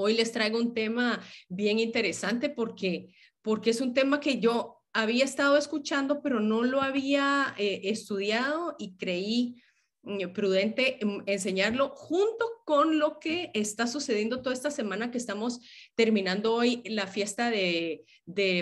[0.00, 5.24] Hoy les traigo un tema bien interesante porque, porque es un tema que yo había
[5.24, 9.60] estado escuchando, pero no lo había eh, estudiado y creí
[10.02, 15.58] mm, prudente mm, enseñarlo junto con lo que está sucediendo toda esta semana que estamos
[15.96, 18.04] terminando hoy la fiesta de,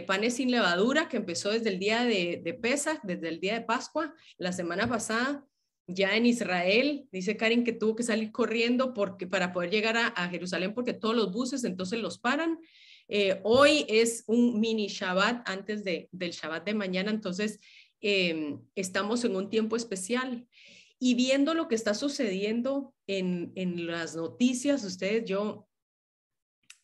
[0.06, 3.66] panes sin levadura que empezó desde el día de, de Pesach, desde el día de
[3.66, 5.46] Pascua, la semana pasada
[5.86, 10.28] ya en Israel, dice Karin que tuvo que salir corriendo porque, para poder llegar a,
[10.28, 12.58] Jerusalén porque todos los buses entonces los paran.
[13.08, 17.60] Eh, hoy es un mini Shabbat antes de, del Shabbat de mañana, entonces
[18.00, 20.46] em, estamos en un tiempo especial.
[20.98, 25.68] Y viendo lo que está sucediendo en, en las noticias, ustedes, yo,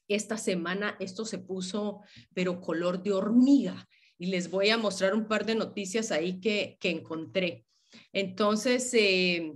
[0.06, 2.00] esta semana esto se puso,
[2.34, 3.88] pero color de hormiga.
[4.18, 7.66] Y les voy a mostrar un par de noticias ahí que, que encontré.
[8.12, 9.52] Entonces, eh,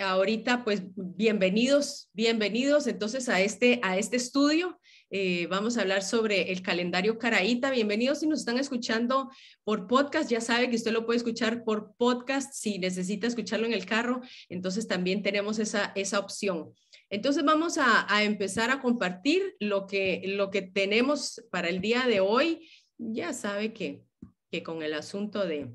[0.00, 4.78] ahorita, pues, bienvenidos, bienvenidos entonces a este, a este estudio.
[5.10, 7.70] Eh, vamos a hablar sobre el calendario Caraíta.
[7.70, 9.30] Bienvenidos si nos están escuchando
[9.64, 10.30] por podcast.
[10.30, 14.20] Ya sabe que usted lo puede escuchar por podcast si necesita escucharlo en el carro.
[14.50, 16.74] Entonces también tenemos esa, esa opción.
[17.08, 22.06] Entonces vamos a, a empezar a compartir lo que, lo que tenemos para el día
[22.06, 22.68] de hoy.
[22.98, 24.02] Ya sabe que,
[24.50, 25.70] que con el asunto de,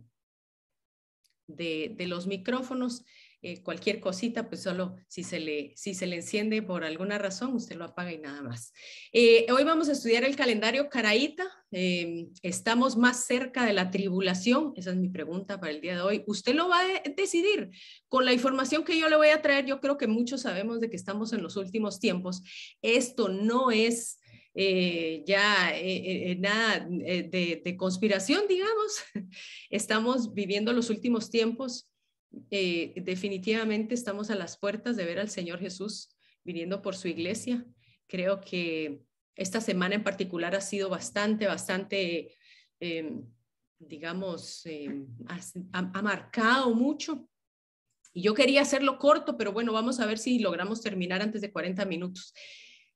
[1.56, 3.04] de, los micrófonos.
[3.46, 7.54] Eh, cualquier cosita, pues solo si se, le, si se le enciende por alguna razón,
[7.54, 8.72] usted lo apaga y nada más.
[9.12, 11.44] Eh, hoy vamos a estudiar el calendario Caraíta.
[11.70, 14.72] Em, estamos más cerca de la tribulación.
[14.78, 16.24] Esa es mi pregunta para el día de hoy.
[16.26, 17.72] Usted lo va a decidir.
[18.08, 20.90] Con la información que yo le voy a traer, yo creo que muchos sabemos de
[20.90, 22.44] que estamos en los últimos tiempos.
[22.82, 24.20] Esto no es
[24.56, 29.04] eh, ya eh, eh, nada de, conspiración, digamos.
[29.70, 31.90] Estamos viviendo los últimos tiempos.
[32.50, 36.10] definitivamente estamos a las puertas de ver al Señor Jesús
[36.44, 37.66] viniendo por su iglesia.
[38.08, 39.04] Creo que
[39.36, 42.36] esta semana en particular ha sido bastante, bastante,
[43.80, 44.64] digamos,
[45.74, 47.28] ha marcado mucho.
[48.14, 51.52] Y yo quería hacerlo corto, pero bueno, vamos a ver si logramos terminar antes de
[51.52, 52.34] 40 minutos.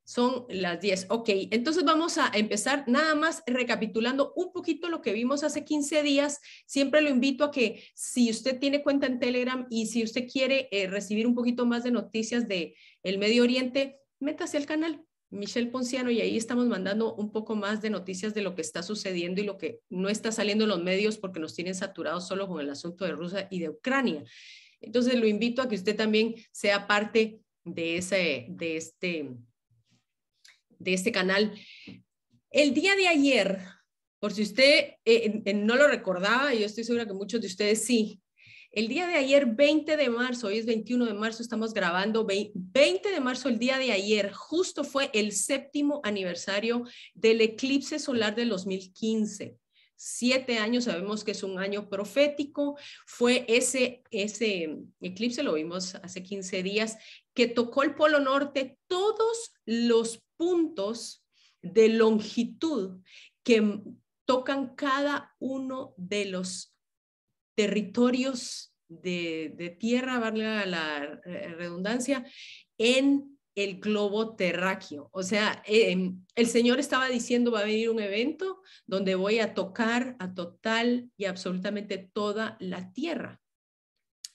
[0.07, 1.07] Son las 10.
[1.09, 6.01] Ok, entonces vamos a empezar nada más recapitulando un poquito lo que vimos hace 15
[6.01, 6.39] días.
[6.65, 10.69] Siempre lo invito a que si usted tiene cuenta en Telegram y si usted quiere
[10.71, 15.03] eh, recibir un poquito más de noticias de el Medio Oriente, métase al canal.
[15.29, 18.83] Michelle Ponciano y ahí estamos mandando un poco más de noticias de lo que está
[18.83, 22.47] sucediendo y lo que no está saliendo en los medios porque nos tienen saturados solo
[22.47, 24.23] con el asunto de Rusia y de Ucrania.
[24.79, 29.35] Entonces lo invito a que usted también sea parte de, ese, de este
[30.79, 31.53] de este canal.
[32.49, 33.59] El día de ayer,
[34.19, 38.21] por si usted eh, no lo recordaba, yo estoy segura que muchos de ustedes sí,
[38.77, 43.09] el día de ayer, 20 de marzo, hoy es 21 de marzo, estamos grabando, 20
[43.09, 46.83] de marzo, el día de ayer, justo fue el séptimo aniversario
[47.15, 49.57] del eclipse solar del 2015.
[49.95, 52.77] Siete años, sabemos que es un año profético,
[53.07, 56.97] fue ese, ese eclipse, lo vimos hace 15 días,
[57.37, 61.23] que tocó el Polo Norte, todos los puntos
[61.61, 62.99] de longitud
[63.43, 63.79] que
[64.25, 66.73] tocan cada uno de los
[67.55, 72.25] territorios de, tierra, vale la eh, redundancia,
[72.79, 75.11] en el globo terráqueo.
[75.11, 79.53] O sea, em, el Señor estaba diciendo, va a venir un evento donde voy a
[79.53, 83.39] tocar a total y absolutamente toda la tierra.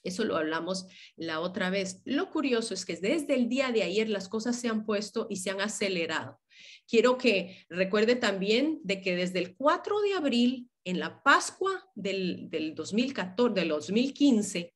[0.03, 0.87] Eso lo hablamos
[1.17, 2.01] la otra vez.
[2.05, 5.37] Lo curioso es que desde el día de ayer las cosas se han puesto y
[5.37, 6.41] se han acelerado.
[6.89, 12.51] Quiero que recuerde también de que desde el 4 de abril, en la Pascua del,
[12.51, 14.75] del 2014, del 2015,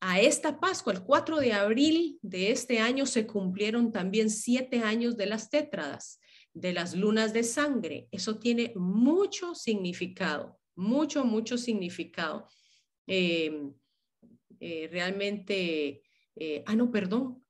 [0.00, 5.16] a esta Pascua, el 4 de abril de este año, se cumplieron también siete años
[5.16, 6.20] de las tétradas,
[6.52, 8.08] de las lunas de sangre.
[8.10, 12.48] Eso tiene mucho significado, mucho, mucho significado.
[13.06, 13.70] Eh,
[14.60, 16.02] eh, realmente,
[16.34, 17.44] eh, ah, no, perdón,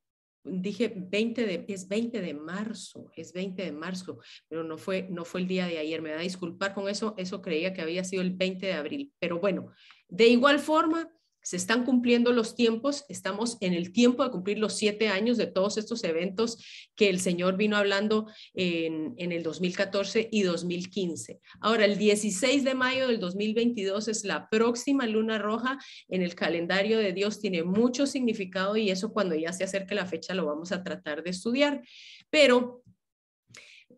[0.44, 5.24] dije 20 de, es 20 de marzo, es 20 de marzo, pero no fue, no
[5.24, 8.04] fue el día de ayer, me da a disculpar con eso, eso creía que había
[8.04, 9.72] sido el 20 de abril, pero bueno,
[10.08, 11.10] de igual forma,
[11.46, 15.46] se están cumpliendo los tiempos, estamos en el tiempo de cumplir los siete años de
[15.46, 16.58] todos estos eventos
[16.96, 21.38] que el Señor vino hablando en, el 2014 y 2015.
[21.60, 25.78] Ahora, el 16 de mayo del 2022 es la próxima luna roja
[26.08, 30.06] en el calendario de Dios, tiene mucho significado y eso cuando ya se acerque la
[30.06, 31.80] fecha lo vamos a tratar de estudiar.
[32.28, 32.82] Pero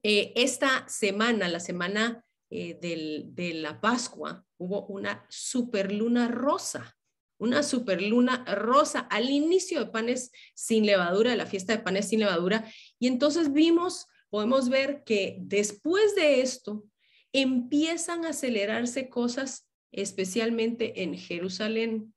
[0.03, 6.95] eh, esta semana, la semana eh, de la Pascua, hubo una super luna rosa
[7.38, 12.20] una superluna rosa al inicio de panes sin levadura, de la fiesta de panes sin
[12.20, 12.70] levadura.
[12.99, 16.85] Y entonces vimos, podemos ver que después de esto
[17.32, 22.12] empiezan a acelerarse cosas, especialmente en Jerusalén.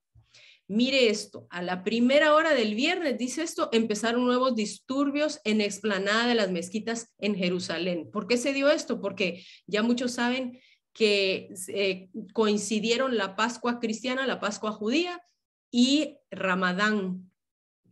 [0.67, 6.27] Mire esto, a la primera hora del viernes, dice esto, empezaron nuevos disturbios en explanada
[6.27, 8.09] de las mezquitas en Jerusalén.
[8.09, 9.01] ¿Por qué se dio esto?
[9.01, 10.61] Porque ya muchos saben
[10.93, 15.21] que coincidieron la Pascua cristiana, la Pascua judía
[15.71, 17.31] y Ramadán.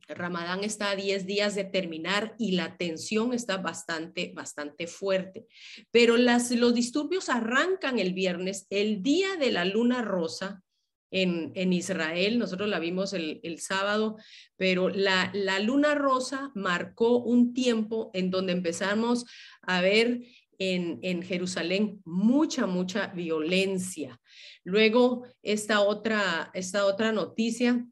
[0.07, 5.45] Ramadán está a 10 días de terminar y la tensión está bastante, bastante fuerte.
[5.91, 10.63] Pero las, los disturbios arrancan el viernes, el día de la luna rosa,
[11.11, 14.17] en, Israel, nosotros la vimos el, sábado,
[14.57, 19.25] pero la, luna rosa marcó un tiempo en donde empezamos
[19.61, 20.21] a ver
[20.59, 24.19] en, Jerusalén mucha, mucha violencia.
[24.63, 27.87] Luego, esta otra, esta otra noticia,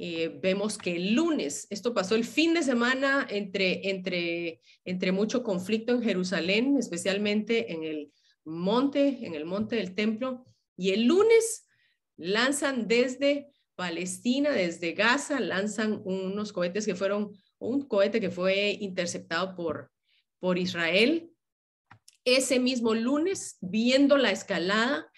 [0.00, 5.42] eh, vemos que el lunes, esto pasó el fin de semana entre, entre, entre mucho
[5.42, 8.12] conflicto en Jerusalén, especialmente en el
[8.44, 10.44] monte, en el monte del templo,
[10.76, 11.66] y el lunes
[12.16, 19.54] lanzan desde Palestina, desde Gaza, lanzan unos cohetes que fueron, un cohete que fue interceptado
[19.54, 19.92] por,
[20.40, 21.30] por Israel.
[22.24, 25.10] Ese mismo lunes, viendo la escalada,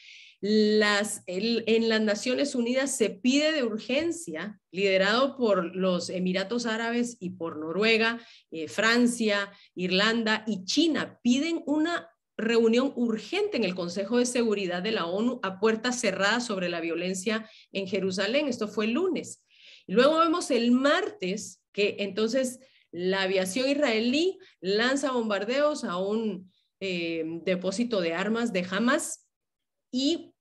[0.43, 7.59] en las Naciones Unidas se pide de urgencia, liderado por los Emiratos Árabes y por
[7.59, 8.19] Noruega,
[8.51, 12.09] eh, Francia, Irlanda y China, piden una
[12.39, 16.81] reunión urgente en el Consejo de Seguridad de la ONU a puertas cerradas sobre la
[16.81, 18.49] violencia en Jerusalén.
[18.49, 19.45] Esto fue el lunes.
[19.87, 22.61] Luego vemos el martes que entonces
[22.93, 26.50] la aviación israelí lanza bombardeos a un
[26.81, 29.29] eh, depósito de armas de Hamas
[29.93, 30.35] y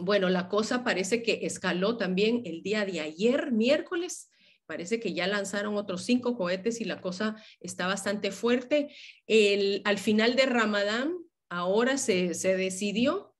[0.00, 4.30] bueno, la cosa parece que escaló también el día de ayer, miércoles,
[4.68, 8.94] Parece que ya lanzaron otros cinco cohetes y la cosa está bastante fuerte.
[9.26, 11.14] El, al final de Ramadán,
[11.48, 13.34] ahora se, decidió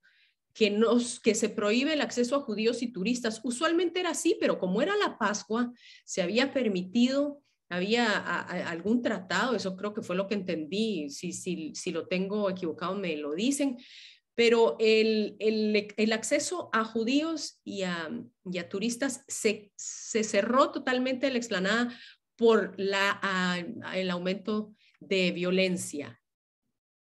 [0.55, 3.43] que, nos, que se prohíbe el acceso a judíos y turistas.
[3.45, 5.71] Usualmente era así, pero como era la Pascua,
[6.07, 11.75] se había permitido, había algún tratado, eso creo que fue lo que entendí, si, si,
[11.75, 13.77] si lo tengo equivocado me lo dicen,
[14.35, 18.09] pero el, el, acceso a judíos y a,
[18.71, 21.93] turistas se, se, cerró totalmente la explanada
[22.37, 26.23] por la, el aumento de violencia.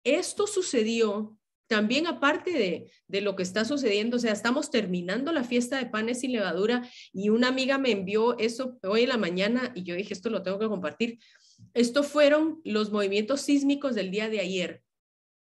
[0.05, 5.43] Esto sucedió también aparte de, de, lo que está sucediendo, o sea, estamos terminando la
[5.43, 9.71] fiesta de panes sin levadura y una amiga me envió eso hoy en la mañana
[9.75, 11.19] y yo dije, esto lo tengo que compartir.
[11.73, 14.83] Esto fueron los movimientos sísmicos del día de ayer.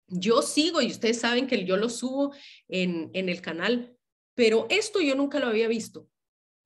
[0.09, 2.35] Yo sigo y ustedes saben que yo lo subo
[2.69, 3.97] en, el canal,
[4.35, 6.09] pero esto yo nunca lo había visto.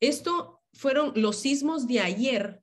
[0.00, 2.60] Esto fueron los sismos de ayer.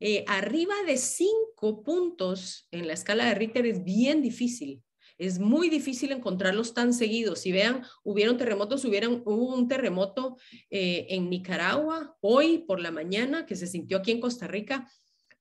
[0.00, 4.82] Eh, arriba de cinco puntos en la escala de Richter es bien difícil.
[5.18, 7.40] Es muy difícil encontrarlos tan seguidos.
[7.40, 10.36] Si vean, hubieron terremotos, hubieron, hubo un terremoto
[10.70, 14.88] eh, en Nicaragua hoy por la mañana que se sintió aquí en Costa Rica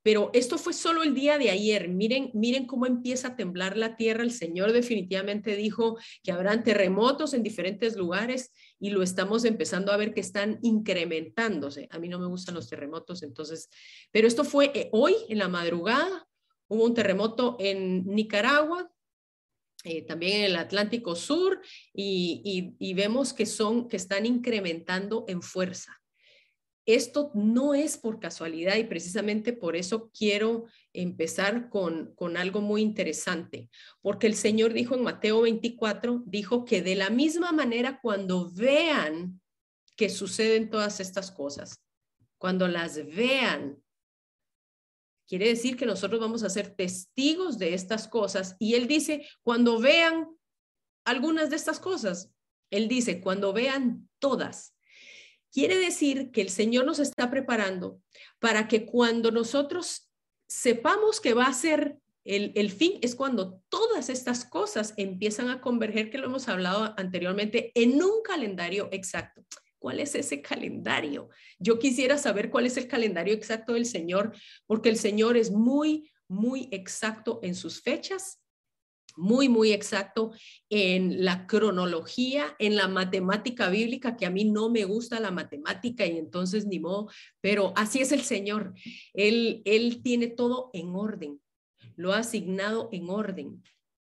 [0.03, 1.87] pero esto fue solo el día de ayer.
[1.87, 4.21] Miren, miren cómo empieza a temblar la tierra.
[4.21, 9.97] El Señor definitivamente dijo que habrán terremotos en diferentes lugares y lo estamos empezando a
[9.97, 11.87] ver que están incrementándose.
[11.89, 13.69] A mí no me gustan los terremotos, entonces,
[14.11, 16.27] pero esto fue eh, hoy en la madrugada.
[16.67, 18.91] Hubo un terremoto en Nicaragua,
[19.83, 21.61] eh, también en el Atlántico Sur
[21.93, 25.99] y, y, vemos que son que están incrementando en fuerza.
[26.85, 32.81] Esto no es por casualidad y precisamente por eso quiero empezar con, con, algo muy
[32.81, 33.69] interesante,
[34.01, 39.41] porque el Señor dijo en Mateo 24, dijo que de la misma manera cuando vean
[39.97, 41.83] que suceden todas estas cosas,
[42.37, 43.82] cuando las vean,
[45.27, 48.55] quiere decir que nosotros vamos a ser testigos de estas cosas.
[48.59, 50.27] Y Él dice, cuando vean
[51.05, 52.31] algunas de estas cosas,
[52.69, 54.73] Él dice, cuando vean todas,
[55.53, 58.01] Quiere decir que el Señor nos está preparando
[58.39, 60.09] para que cuando nosotros
[60.47, 66.09] sepamos que va a ser el, fin, es cuando todas estas cosas empiezan a converger,
[66.09, 69.43] que lo hemos hablado anteriormente, en un calendario exacto.
[69.83, 71.27] ¿Cuál es ese calendario?
[71.59, 74.31] Yo quisiera saber cuál es el calendario exacto del Señor,
[74.65, 78.39] porque el Señor es muy, muy exacto en sus fechas
[79.17, 80.31] muy, muy exacto
[80.69, 86.03] en la cronología, en la matemática bíblica, que a mí no me gusta la matemática
[86.05, 87.09] y entonces ni modo,
[87.39, 88.73] pero así es el Señor.
[89.13, 91.39] Él, él tiene todo en orden,
[91.95, 93.61] lo ha asignado en orden.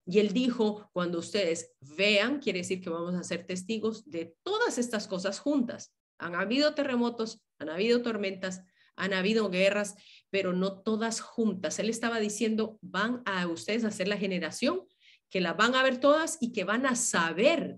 [0.09, 4.77] Y él dijo, cuando ustedes vean, quiere decir que vamos a ser testigos de todas
[4.77, 5.93] estas cosas juntas.
[6.17, 8.63] Han habido terremotos, han habido tormentas,
[8.95, 9.95] han habido guerras,
[10.29, 11.77] pero no todas juntas.
[11.79, 14.87] Él estaba diciendo, van a ustedes a ser la generación
[15.29, 17.77] que la van a ver todas y que van a saber.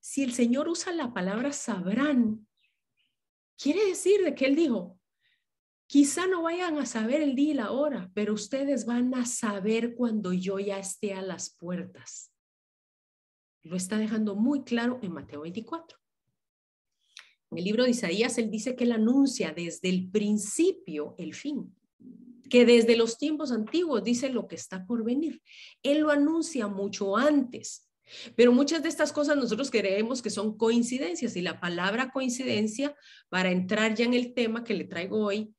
[0.00, 2.48] Si el Señor usa la palabra sabrán,
[3.56, 4.98] quiere decir de que Él dijo,
[5.92, 9.94] quizá no vayan a saber el día y la hora, pero ustedes van a saber
[9.94, 12.32] cuando yo ya esté a las puertas.
[13.62, 15.98] Lo está dejando muy claro en Mateo 24.
[17.50, 21.76] En el libro de Isaías, él dice que él anuncia desde el principio el fin,
[22.48, 25.42] que desde los tiempos antiguos dice lo que está por venir.
[25.82, 27.86] Él lo anuncia mucho antes.
[28.36, 32.94] Pero muchas de estas cosas nosotros creemos que son coincidencias y la palabra coincidencia,
[33.28, 35.54] para entrar ya en el tema que le traigo hoy,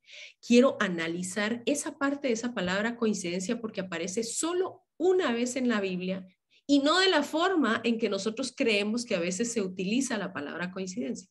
[0.46, 5.80] quiero analizar esa parte de esa palabra coincidencia porque aparece solo una vez en la
[5.80, 6.26] Biblia
[6.66, 10.32] y no de la forma en que nosotros creemos que a veces se utiliza la
[10.32, 11.28] palabra coincidencia.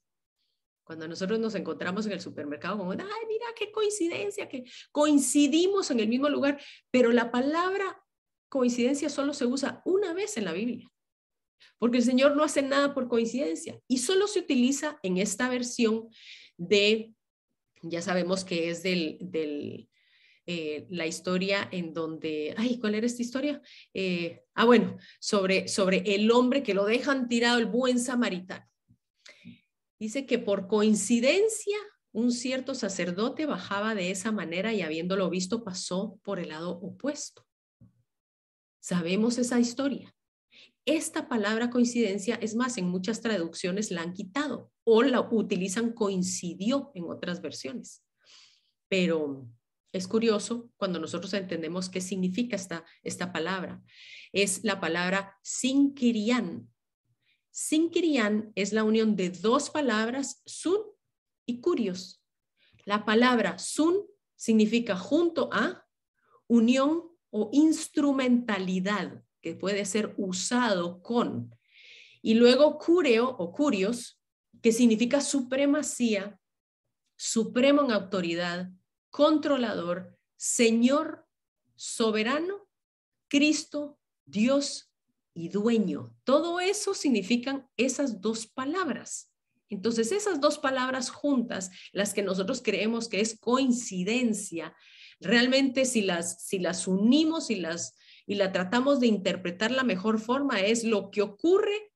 [0.83, 6.01] Cuando nosotros nos encontramos en el supermercado, como, ay, mira qué coincidencia, que coincidimos en
[6.01, 6.59] el mismo lugar,
[6.91, 8.03] pero la palabra
[8.49, 10.91] coincidencia solo se usa una vez en la Biblia,
[11.77, 16.09] porque el Señor no hace nada por coincidencia y solo se utiliza en esta versión
[16.57, 17.13] de,
[17.81, 19.89] ya sabemos que es del, del
[20.45, 23.61] eh, la historia en donde, ay, ¿cuál era esta historia?
[23.93, 28.65] Eh, ah, bueno, sobre, sobre el hombre que lo dejan tirado, el buen samaritano.
[29.97, 31.77] Dice que por coincidencia
[32.11, 37.47] un cierto sacerdote bajaba de esa manera y habiéndolo visto pasó por el lado opuesto.
[38.81, 40.13] Sabemos esa historia.
[40.85, 46.91] Esta palabra coincidencia, es más, en muchas traducciones la han quitado o la utilizan coincidió
[46.93, 48.03] en otras versiones.
[48.89, 49.47] Pero
[49.93, 53.81] es curioso cuando nosotros entendemos qué significa esta, esta palabra.
[54.33, 56.69] Es la palabra sinkirian,
[57.55, 60.79] Sinkirian es la unión de dos palabras, sun
[61.45, 62.25] y curios.
[62.83, 65.85] La palabra sun significa junto a,
[66.47, 71.53] unión o instrumentalidad, que puede ser usado con.
[72.21, 74.19] Y luego cureo o curios,
[74.61, 76.39] que significa supremacía,
[77.17, 78.71] supremo en autoridad,
[79.09, 81.27] controlador, Señor,
[81.75, 82.67] soberano,
[83.27, 84.93] Cristo, Dios
[85.33, 86.15] y dueño.
[86.23, 89.29] Todo eso significan esas dos palabras.
[89.69, 94.73] Entonces, esas dos palabras juntas, las que nosotros creemos que es coincidencia,
[95.19, 100.19] realmente si las, si las unimos y las y la tratamos de interpretar la mejor
[100.19, 101.91] forma, es lo que ocurre,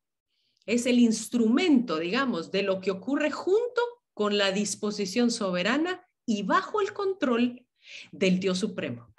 [0.65, 3.81] es el instrumento, digamos, de lo que ocurre junto
[4.13, 7.65] con la disposición soberana y bajo el control
[8.11, 9.13] del Dios Supremo.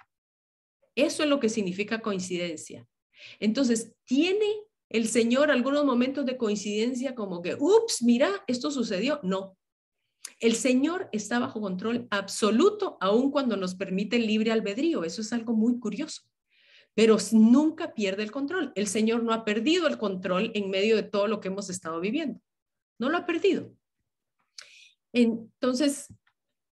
[0.95, 2.87] Eso es lo que significa coincidencia.
[3.39, 4.45] Entonces, ¿tiene
[4.89, 9.19] el Señor algunos momentos de coincidencia como que, ups, mira, esto sucedió?
[9.23, 9.57] No.
[10.39, 15.03] El Señor está bajo control absoluto, aun cuando nos permite el libre albedrío.
[15.03, 16.23] Eso es algo muy curioso.
[16.99, 18.73] Pero nunca pierde el control.
[18.75, 22.01] El Señor no ha perdido el control en medio de todo lo que hemos estado
[22.01, 22.41] viviendo.
[22.97, 23.73] No lo ha perdido.
[25.13, 26.13] Entonces,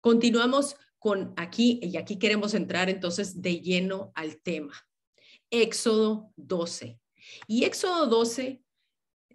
[0.02, 4.74] continuamos con aquí, y aquí queremos entrar entonces de lleno al tema.
[5.48, 7.00] Éxodo 12.
[7.46, 8.62] Y Éxodo 12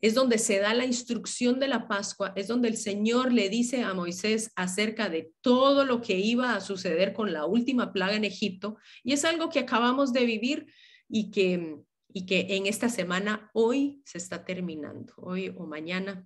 [0.06, 3.82] es donde se da la instrucción de la Pascua, es donde el Señor le dice
[3.82, 8.24] a Moisés acerca de todo lo que iba a suceder con la última plaga en
[8.24, 8.78] Egipto.
[9.04, 10.68] Y es algo que acabamos de vivir
[11.10, 11.78] y que,
[12.14, 16.24] y que en esta semana hoy se está terminando, hoy o mañana.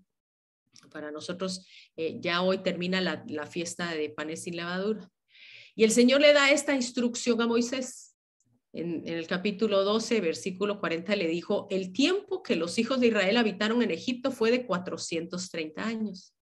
[0.92, 5.10] Para nosotros eh, ya hoy termina la, la fiesta de panes sin levadura.
[5.74, 8.09] Y el Señor le da esta instrucción a Moisés
[8.74, 13.38] en, el capítulo 12, versículo 40, le dijo, el tiempo que los hijos de Israel
[13.38, 16.34] habitaron en Egipto fue de 430 años.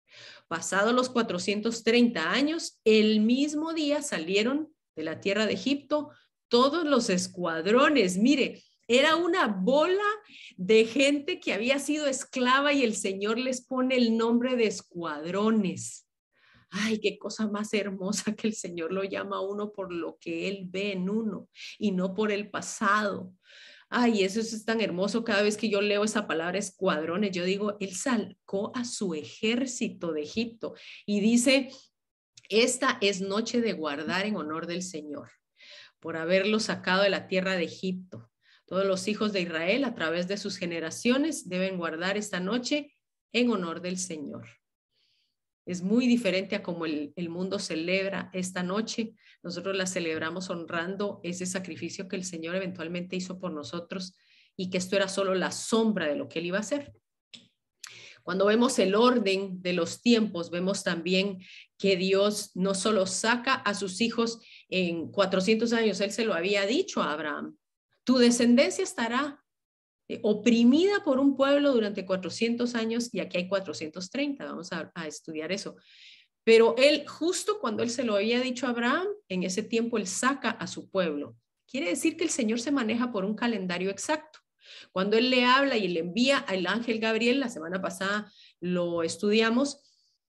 [0.49, 6.11] Pasados los 430 años, el mismo día salieron de la tierra de Egipto
[6.49, 8.17] todos los escuadrones.
[8.17, 10.05] Mire, era una bola
[10.57, 16.06] de gente que había sido esclava y el Señor les pone el nombre de escuadrones
[16.71, 20.49] ay, qué cosa más hermosa que el Señor lo llama a uno por lo que
[20.49, 23.33] Él ve en uno y no por el pasado.
[23.89, 27.31] Ay, eso es tan hermoso cada vez que yo leo esa palabra escuadrones.
[27.31, 30.75] Yo digo, Él sacó a su ejército de Egipto
[31.07, 31.71] y dice,
[32.49, 35.31] esta es noche de guardar en honor del Señor
[36.01, 38.31] por haberlo sacado de la tierra de Egipto.
[38.67, 42.93] Todos los hijos de Israel a través de sus generaciones deben guardar esta noche
[43.33, 44.49] en honor del Señor.
[45.67, 49.15] Es muy diferente a como el, mundo celebra esta noche.
[49.43, 54.15] Nosotros la celebramos honrando ese sacrificio que el Señor eventualmente hizo por nosotros
[54.57, 56.95] y que esto era solo la sombra de lo que Él iba a hacer.
[58.23, 61.39] Cuando vemos el orden de los tiempos, vemos también
[61.79, 66.65] que Dios no solo saca a sus hijos en 400 años, Él se lo había
[66.65, 67.57] dicho a Abraham,
[68.07, 69.45] tu descendencia estará
[70.09, 75.07] eh, oprimida por un pueblo durante 400 años y aquí hay 430, vamos a, a
[75.07, 75.77] estudiar eso.
[76.45, 80.07] Pero él, justo cuando él se lo había dicho a Abraham, en ese tiempo él
[80.07, 81.37] saca a su pueblo.
[81.67, 84.39] Quiere decir que el Señor se maneja por un calendario exacto.
[84.93, 89.83] Cuando él le habla y le envía al ángel Gabriel, la semana pasada lo estudiamos,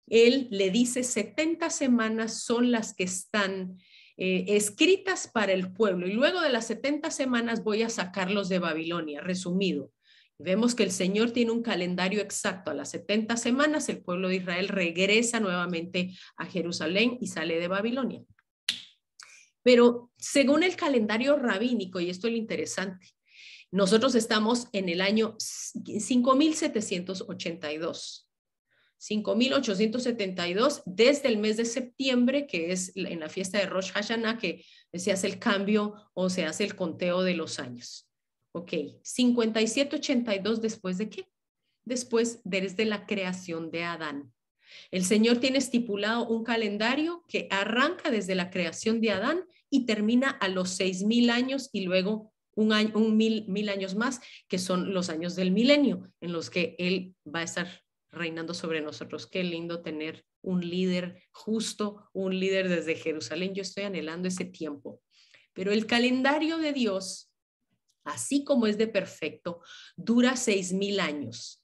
[0.07, 3.79] él le dice 70 semanas son las que están
[4.19, 8.59] eh, escritas para el pueblo y luego de las 70 semanas voy a sacarlos de
[8.59, 9.93] Babilonia, resumido.
[10.39, 12.71] Vemos que el Señor tiene un calendario exacto.
[12.71, 17.69] A las 70 semanas el pueblo de Israel regresa nuevamente a Jerusalén y sale de
[17.69, 18.23] Babilonia.
[19.63, 23.09] Pero según el calendario rabínico, y esto es lo interesante,
[23.71, 28.26] nosotros estamos en el año 5782.
[29.01, 34.65] 5.872 desde el mes de septiembre, que es en la fiesta de Rosh Hashanah, que
[34.93, 38.09] se hace el cambio o se hace el conteo de los años.
[38.53, 38.73] Ok,
[39.03, 41.29] 5782 después de qué?
[41.85, 44.33] Después desde la creación de Adán.
[44.91, 50.31] El Señor tiene estipulado un calendario que arranca desde la creación de Adán y termina
[50.31, 54.93] a los 6.000 años y luego un, año, un mil, mil años más, que son
[54.93, 57.86] los años del milenio, en los que Él va a estar
[58.17, 59.27] reinando sobre nosotros.
[59.27, 63.55] Qué lindo tener un líder justo, un líder desde Jerusalén.
[63.55, 65.01] Yo estoy anhelando ese tiempo.
[65.53, 67.33] Pero el calendario de Dios,
[68.05, 69.61] así como es de perfecto,
[69.97, 71.63] dura seis mil años.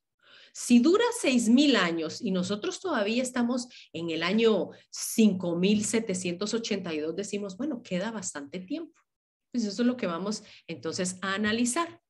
[0.55, 7.83] Si dura seis mil años y nosotros todavía estamos en el año 5782, decimos, bueno,
[7.83, 8.93] queda bastante tiempo.
[9.51, 12.03] Pues eso es lo que vamos entonces a analizar.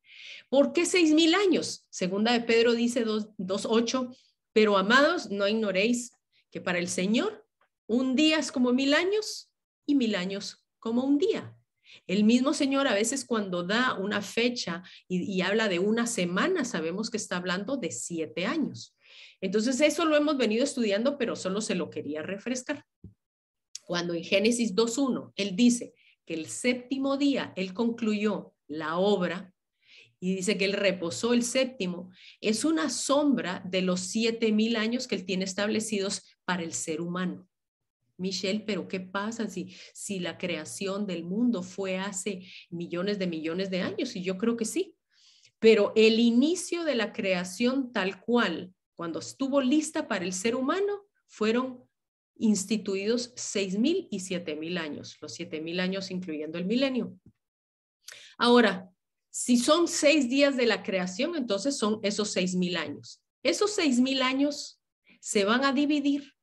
[0.48, 1.86] ¿Por qué seis mil años?
[1.90, 4.16] Segunda de Pedro dice 2.8,
[4.52, 6.16] pero amados, no ignoréis
[6.50, 7.46] que para el Señor
[7.86, 9.50] un día es como mil años
[9.86, 11.56] y mil años como un día.
[12.06, 17.10] El mismo Señor a veces cuando da una fecha y, habla de una semana, sabemos
[17.10, 18.96] que está hablando de siete años.
[19.40, 22.84] Entonces eso lo hemos venido estudiando, pero solo se lo quería refrescar.
[23.82, 25.92] Cuando en Génesis 2.1 Él dice
[26.24, 29.51] que el séptimo día Él concluyó la obra,
[30.22, 35.08] y dice que él reposó el séptimo, es una sombra de los siete mil años
[35.08, 37.48] que él tiene establecidos para el ser humano.
[38.18, 43.68] Michelle, pero ¿qué pasa si, si la creación del mundo fue hace millones de millones
[43.68, 44.14] de años?
[44.14, 44.94] Y yo creo que sí.
[45.58, 51.02] Pero el inicio de la creación tal cual, cuando estuvo lista para el ser humano,
[51.26, 51.82] fueron
[52.36, 57.18] instituidos seis mil y siete mil años, los siete mil años incluyendo el milenio.
[58.38, 58.88] Ahora,
[59.32, 63.22] si son seis días de la creación, entonces son esos seis mil años.
[63.42, 64.78] Esos seis mil años
[65.20, 66.34] se van a dividir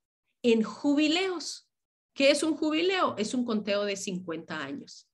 [0.42, 1.70] en jubileos.
[2.16, 3.16] ¿Qué es un jubileo?
[3.18, 5.08] Es un conteo de 50 años.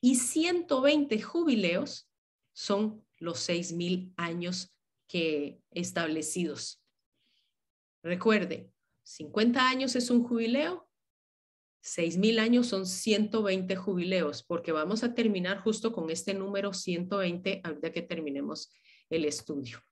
[0.00, 2.08] Y 120 jubileos
[2.54, 4.74] son los seis mil años
[5.06, 6.82] que establecidos.
[8.02, 10.87] Recuerde, 50 años es un jubileo,
[11.90, 17.62] Seis mil años son 120 jubileos, porque vamos a terminar justo con este número 120
[17.64, 18.70] ahorita que terminemos
[19.08, 19.82] el estudio.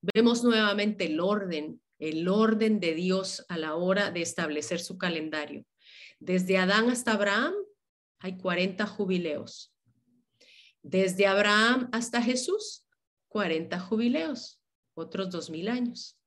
[0.00, 5.64] Vemos nuevamente el orden, el orden de Dios a la hora de establecer su calendario.
[6.18, 7.54] Desde Adán hasta Abraham
[8.18, 9.72] hay 40 jubileos.
[10.82, 12.84] Desde Abraham hasta Jesús,
[13.28, 14.60] 40 jubileos,
[14.94, 16.18] otros dos mil años.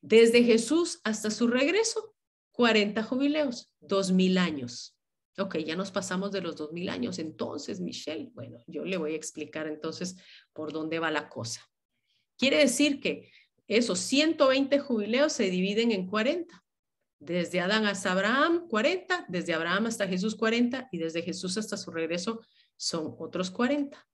[0.00, 2.13] Desde Jesús hasta su regreso,
[2.54, 4.96] 40 jubileos, 2000 años.
[5.38, 7.18] Ok, ya nos pasamos de los 2000 años.
[7.18, 10.16] Entonces, Michelle, bueno, yo le voy a explicar entonces
[10.52, 11.68] por dónde va la cosa.
[12.38, 13.30] Quiere decir que
[13.66, 16.62] esos 120 jubileos se dividen en 40.
[17.18, 21.90] Desde Adán hasta Abraham, 40, desde Abraham hasta Jesús, 40, y desde Jesús hasta su
[21.90, 22.40] regreso
[22.76, 24.06] son otros 40.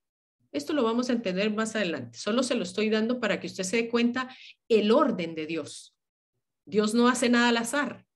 [0.53, 2.19] Esto lo vamos a entender más adelante.
[2.19, 4.35] Solo se lo estoy dando para que usted se dé cuenta
[4.69, 5.95] el orden de Dios.
[6.65, 8.07] Dios no hace nada al azar.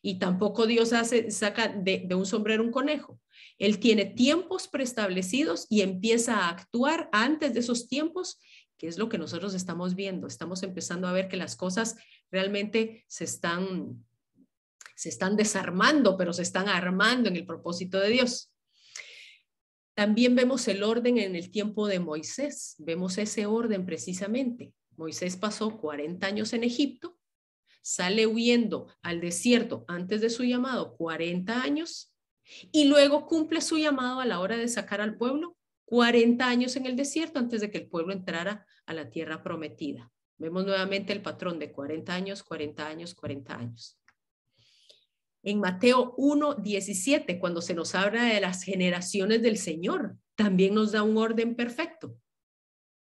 [0.00, 3.20] Y tampoco Dios hace, saca de, un sombrero un conejo.
[3.58, 8.38] Él tiene tiempos preestablecidos y empieza a actuar antes de esos tiempos,
[8.76, 10.26] que es lo que nosotros estamos viendo.
[10.26, 11.96] Estamos empezando a ver que las cosas
[12.30, 14.04] realmente se están,
[14.94, 18.52] se están desarmando, pero se están armando en el propósito de Dios.
[19.94, 22.76] También vemos el orden en el tiempo de Moisés.
[22.78, 24.72] Vemos ese orden precisamente.
[24.96, 27.17] Moisés pasó 40 años en Egipto
[27.82, 32.14] sale huyendo al desierto antes de su llamado 40 años
[32.72, 36.86] y luego cumple su llamado a la hora de sacar al pueblo 40 años en
[36.86, 40.10] el desierto antes de que el pueblo entrara a la tierra prometida.
[40.36, 43.98] Vemos nuevamente el patrón de 40 años, 40 años, 40 años.
[45.42, 50.92] En Mateo 1, 17, cuando se nos habla de las generaciones del Señor, también nos
[50.92, 52.16] da un orden perfecto.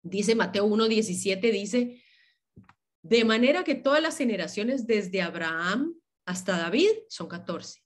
[0.02, 2.02] Dice Mateo 1, 17, dice,
[3.08, 7.80] de manera que todas las generaciones desde Abraham hasta David son 14.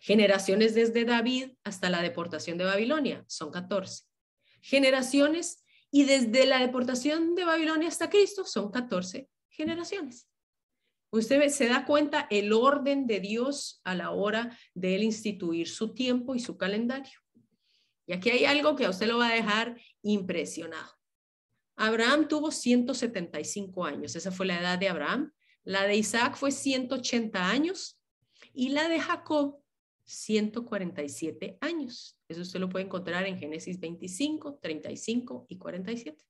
[0.00, 4.04] Generaciones desde David hasta la deportación de Babilonia son 14.
[4.62, 10.28] Generaciones y desde la deportación de Babilonia hasta Cristo son 14 generaciones.
[11.10, 15.94] Usted se da cuenta el orden de Dios a la hora de él instituir su
[15.94, 17.18] tiempo y su calendario.
[18.06, 20.92] Y aquí hay algo que a usted lo va a dejar impresionado.
[21.76, 25.32] Abraham tuvo 175 años, esa fue la edad de Abraham.
[25.64, 27.98] La de Isaac fue 180 años
[28.52, 29.60] y la de Jacob
[30.04, 32.18] 147 años.
[32.28, 36.24] Eso usted lo puede encontrar en Génesis 25, 35 y 47.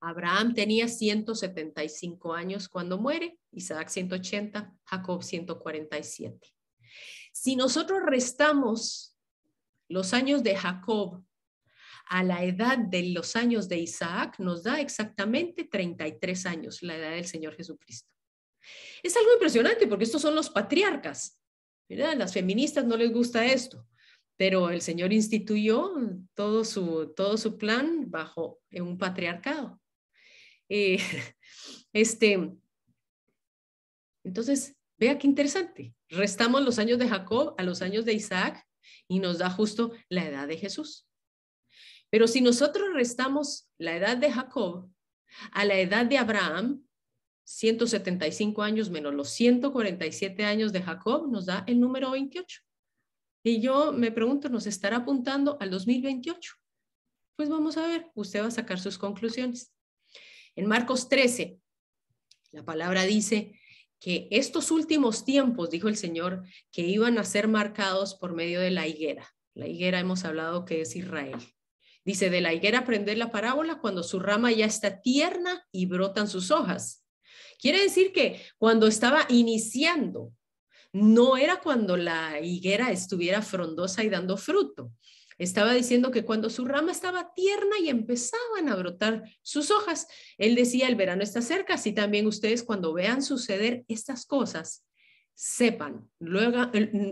[0.00, 6.54] Abraham tenía 175 años cuando muere, Isaac 180, Jacob 147.
[7.32, 9.16] Si nosotros restamos
[9.88, 11.22] los años de Jacob
[12.06, 17.10] a la edad de los años de Isaac, nos da exactamente 33 años, la edad
[17.10, 18.08] del Señor Jesucristo.
[19.02, 21.40] Es algo impresionante porque estos son los patriarcas.
[21.90, 23.86] A las feministas no les gusta esto,
[24.36, 25.92] pero el Señor instituyó
[26.34, 29.80] todo su, todo su plan bajo un patriarcado.
[30.68, 30.98] Eh,
[31.92, 32.52] este,
[34.24, 35.94] entonces, vea qué interesante.
[36.08, 38.66] Restamos los años de Jacob a los años de Isaac
[39.08, 41.06] y nos da justo la edad de Jesús.
[42.14, 44.88] Pero si nosotros restamos la edad de Jacob
[45.50, 46.86] a la edad de Abraham,
[47.42, 52.60] 175 años menos los 147 años de Jacob nos da el número 28.
[53.42, 56.54] Y yo me pregunto, ¿nos estará apuntando al 2028?
[57.34, 59.74] Pues vamos a ver, usted va a sacar sus conclusiones.
[60.54, 61.58] En Marcos 13,
[62.52, 63.58] la palabra dice
[63.98, 68.70] que estos últimos tiempos, dijo el Señor, que iban a ser marcados por medio de
[68.70, 69.34] la higuera.
[69.54, 71.53] La higuera hemos hablado que es Israel.
[72.04, 76.28] Dice, de la higuera aprender la parábola cuando su rama ya está tierna y brotan
[76.28, 77.04] sus hojas.
[77.58, 80.32] Quiere decir que cuando estaba iniciando,
[80.92, 84.92] no era cuando la higuera estuviera frondosa y dando fruto.
[85.38, 90.06] Estaba diciendo que cuando su rama estaba tierna y empezaban a brotar sus hojas,
[90.38, 94.84] él decía, el verano está cerca, así también ustedes cuando vean suceder estas cosas,
[95.34, 96.08] sepan.
[96.20, 96.70] Luego,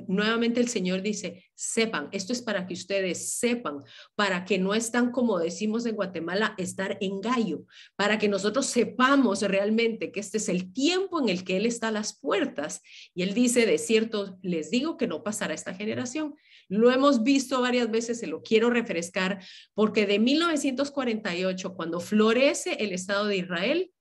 [0.08, 3.82] nuevamente el Señor dice, sepan, esto es para que ustedes sepan,
[4.14, 9.42] para que no están como decimos en Guatemala, estar en gallo, para que nosotros sepamos
[9.42, 12.80] realmente que este es el tiempo en el que Él está a las puertas.
[13.14, 16.34] Y Él dice, de cierto, les digo que no pasará esta generación.
[16.68, 22.92] Lo hemos visto varias veces, se lo quiero refrescar, porque de 1948, cuando florece el
[22.92, 23.91] Estado de Israel,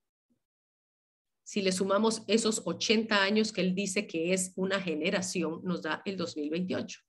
[1.52, 6.00] si le sumamos esos 80 años que él dice que es una generación, nos da
[6.06, 7.00] el 2028.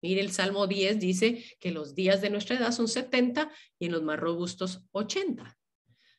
[0.00, 3.50] Mire, el Salmo 10 dice que los días de nuestra edad son 70
[3.80, 5.58] y en los más robustos 80.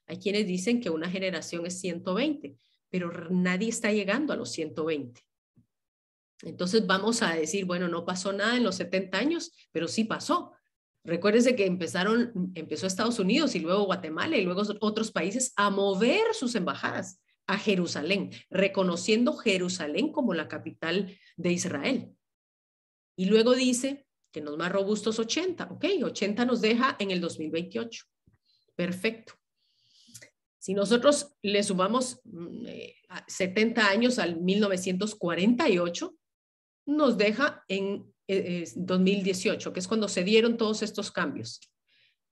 [0.06, 2.58] Hay quienes dicen que una generación es 120,
[2.90, 5.22] pero nadie está llegando a los 120.
[6.42, 10.52] Entonces vamos a decir, bueno, no pasó nada en los 70 años, pero sí pasó.
[11.04, 16.34] Recuérdense que empezaron, empezó Estados Unidos y luego Guatemala y luego otros países a mover
[16.34, 22.16] sus embajadas a Jerusalén, reconociendo Jerusalén como la capital de Israel.
[23.18, 28.06] Y luego dice que los más robustos 80, ok, 80 nos deja en el 2028.
[28.76, 29.34] Perfecto.
[30.58, 32.22] Si nosotros le sumamos
[33.28, 36.16] 70 mm, eh, años al 1948,
[36.86, 41.60] nos deja en 2018, eh, que es cuando se dieron todos estos cambios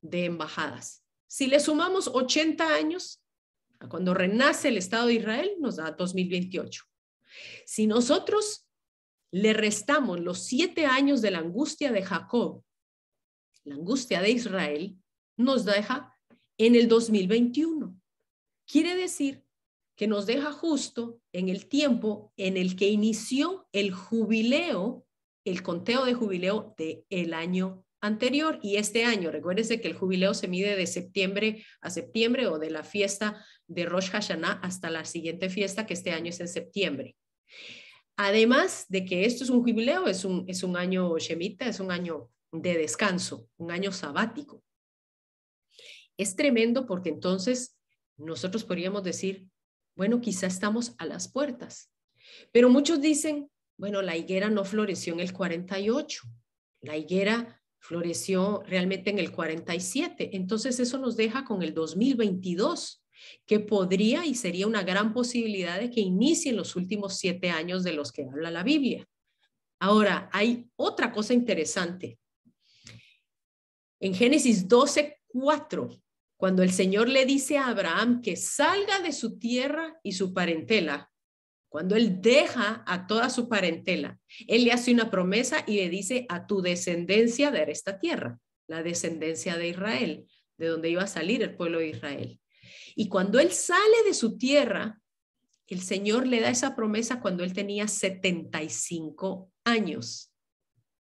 [0.01, 1.03] de embajadas.
[1.27, 3.23] Si le sumamos 80 años
[3.79, 6.83] a cuando renace el Estado de Israel, nos da 2028.
[7.65, 8.67] Si nosotros
[9.31, 12.63] le restamos los siete años de la angustia de Jacob,
[13.63, 14.97] la angustia de Israel,
[15.37, 16.15] nos deja
[16.57, 17.99] en el 2021.
[18.65, 19.43] Quiere decir
[19.95, 25.05] que nos deja justo en el tiempo en el que inició el jubileo
[25.45, 29.31] el conteo de jubileo del el año anterior y este año.
[29.31, 33.85] Recuérdense que el jubileo se mide de septiembre a septiembre o de la fiesta de
[33.85, 37.15] Rosh Hashanah hasta la siguiente fiesta que este año es en septiembre.
[38.17, 41.91] Además de que esto es un jubileo, es un, es un año shemita, es un
[41.91, 44.63] año de descanso, un año sabático.
[46.17, 47.77] Es tremendo porque entonces
[48.17, 49.47] nosotros podríamos decir,
[49.95, 51.91] bueno, quizá estamos a las puertas,
[52.51, 53.49] pero muchos dicen,
[53.81, 56.21] bueno, la higuera no floreció en el 48,
[56.81, 62.99] la higuera floreció realmente en el 47, entonces eso nos deja con el 2022.
[63.45, 67.93] que podría y sería una gran posibilidad de que inicien los últimos siete años de
[67.93, 69.07] los que habla la Biblia.
[69.79, 72.19] Ahora, hay otra cosa interesante.
[73.99, 75.89] En Génesis 12, 4,
[76.35, 81.10] cuando el Señor le dice a Abraham que salga de su tierra y su parentela,
[81.71, 86.25] cuando él deja a toda su parentela, él le hace una promesa y le dice
[86.27, 91.41] a tu descendencia de esta tierra, la descendencia de Israel, de donde iba a salir
[91.41, 92.41] el pueblo de Israel.
[92.93, 95.01] Y cuando él sale de su tierra,
[95.67, 100.33] el Señor le da esa promesa cuando él tenía 75 años.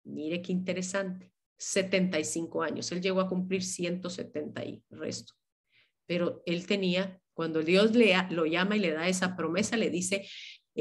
[0.03, 1.33] Mire qué interesante.
[1.57, 2.91] 75 años.
[2.91, 5.33] Él llegó a cumplir 170 y resto.
[6.05, 10.27] Pero él tenía, cuando Dios le, lo llama y le da esa promesa, le dice,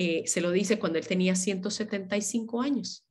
[0.00, 3.04] eh, se lo dice cuando él tenía 175 años.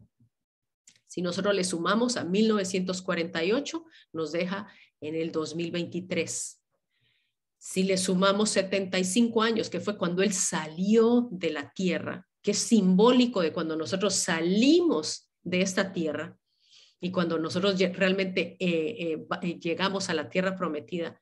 [1.06, 4.72] Si nosotros le sumamos a 1948, nos deja
[5.02, 6.62] en el 2023.
[7.58, 12.60] Si le sumamos 75 años, que fue cuando él salió de la tierra, que es
[12.60, 16.37] simbólico de cuando nosotros salimos de esta tierra
[17.00, 21.20] y cuando nosotros realmente eh, eh, llegamos a la tierra prometida,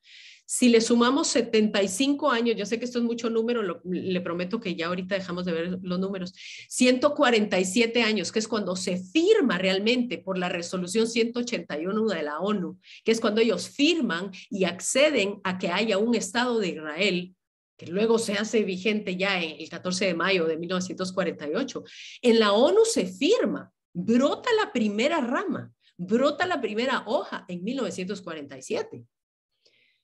[0.48, 4.76] si le sumamos 75 años, yo sé que esto es mucho número, le prometo que
[4.76, 6.32] ya ahorita dejamos de ver los números,
[6.68, 12.78] 147 años, que es cuando se firma realmente por la resolución 181 de la ONU,
[13.04, 17.34] que es cuando ellos firman y acceden a que haya un Estado de Israel
[17.76, 21.84] que luego se hace vigente ya en el 14 de mayo de 1948.
[22.22, 29.06] En la ONU se firma, brota la primera rama, brota la primera hoja en 1947.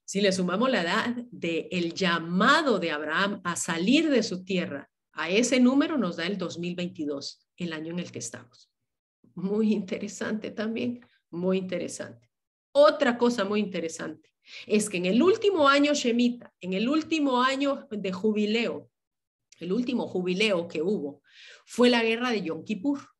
[0.04, 4.90] Si le sumamos la edad del el llamado de Abraham a salir de su tierra,
[5.12, 8.70] a ese número nos da el 2022, el año en el que estamos.
[9.34, 12.30] Muy interesante también, muy interesante.
[12.72, 14.30] Otra cosa muy interesante
[14.66, 18.90] es que en el último año Shemita, en el último año de jubileo,
[19.60, 21.22] el último jubileo que hubo,
[21.66, 23.11] fue la guerra de Yom Kippur.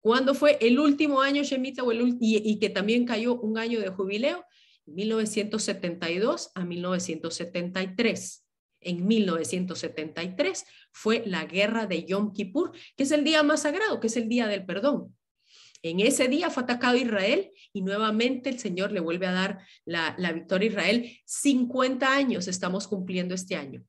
[0.00, 1.82] ¿Cuándo fue el último año Shemita
[2.20, 4.44] y, y que también cayó un año de jubileo?
[4.86, 8.44] 1972 a 1973.
[8.82, 14.06] En 1973 fue la guerra de Yom Kippur, que es el día más sagrado, que
[14.06, 15.14] es el día del perdón.
[15.82, 20.14] En ese día fue atacado Israel y nuevamente el Señor le vuelve a dar la,
[20.32, 21.18] victoria a Israel.
[21.24, 23.84] 50 años estamos cumpliendo este año.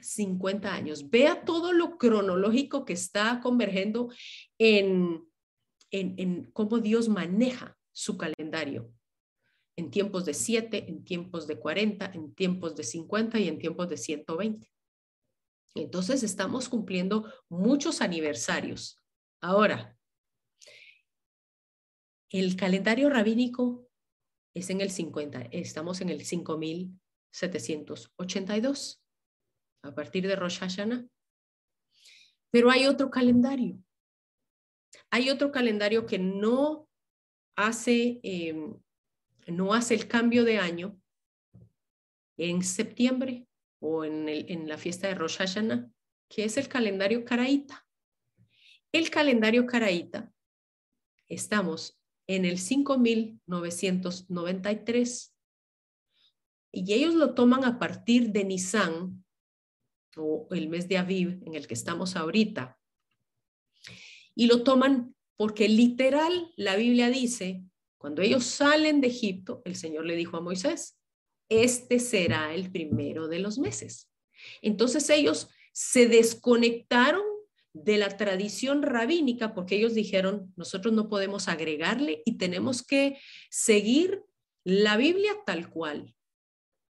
[0.00, 1.08] 50 años.
[1.08, 4.10] Vea todo lo cronológico que está convergiendo
[4.58, 5.24] en,
[6.00, 8.92] en, cómo Dios maneja su calendario
[9.76, 13.88] en tiempos de 7, en tiempos de 40, en tiempos de 50 y en tiempos
[13.88, 14.70] de 120.
[15.74, 19.02] Entonces estamos cumpliendo muchos aniversarios.
[19.40, 19.98] Ahora,
[22.30, 23.88] el calendario rabínico
[24.54, 29.04] es en el 50, estamos en el 5782,
[29.82, 31.06] a partir de Rosh Hashanah.
[32.50, 33.83] Pero hay otro calendario.
[35.10, 36.88] Hay otro calendario que no
[37.56, 38.76] hace em,
[39.46, 40.98] no hace el cambio de año
[42.36, 43.46] en septiembre
[43.80, 45.90] o en, en la fiesta de Rosh Hashanah,
[46.28, 47.84] que es el calendario caraíta.
[48.92, 50.32] El calendario caraíta,
[51.28, 55.34] estamos en el 5993
[56.72, 59.24] y ellos lo toman a partir de Nisan
[60.16, 62.78] o el mes de Aviv en el que estamos ahorita.
[64.34, 67.64] Y lo toman porque literal la Biblia dice
[68.04, 70.98] cuando ellos salen de Egipto, el Señor le dijo a Moisés,
[71.48, 74.10] este será el primero de los meses.
[74.60, 77.22] Entonces ellos se desconectaron
[77.72, 83.18] de la tradición rabínica porque ellos dijeron, nosotros no podemos agregarle y tenemos que
[83.48, 84.22] seguir
[84.64, 86.14] la Biblia tal cual.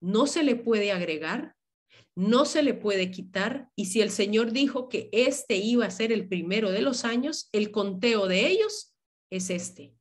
[0.01, 1.57] No se le puede agregar,
[2.17, 6.13] no se le puede quitar y si el Señor dijo que este iba a ser
[6.13, 8.95] el primero de los años, el conteo de ellos
[9.31, 9.95] es este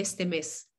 [0.00, 0.70] este mes.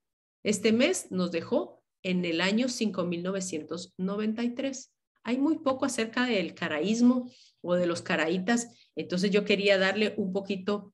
[0.44, 4.94] Este mes nos dejó en el año 5993.
[5.24, 10.32] Hay muy poco acerca del caraísmo o de los caraítas, entonces yo quería darle un
[10.32, 10.94] poquito,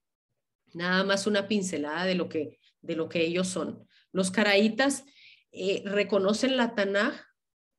[0.73, 3.87] nada más una pincelada de lo que, de lo que ellos son.
[4.11, 5.05] Los caraítas
[5.51, 7.13] eh, reconocen la Tanaj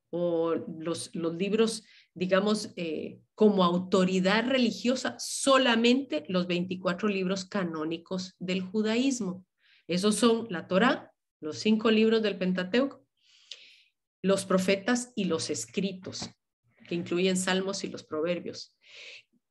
[0.09, 9.45] o los, libros, digamos, eh, como autoridad religiosa solamente los 24 libros canónicos del judaísmo.
[9.87, 13.05] Esos son la Torá, los cinco libros del Pentateuco,
[14.21, 16.29] los profetas y los escritos,
[16.87, 18.75] que incluyen salmos y los proverbios.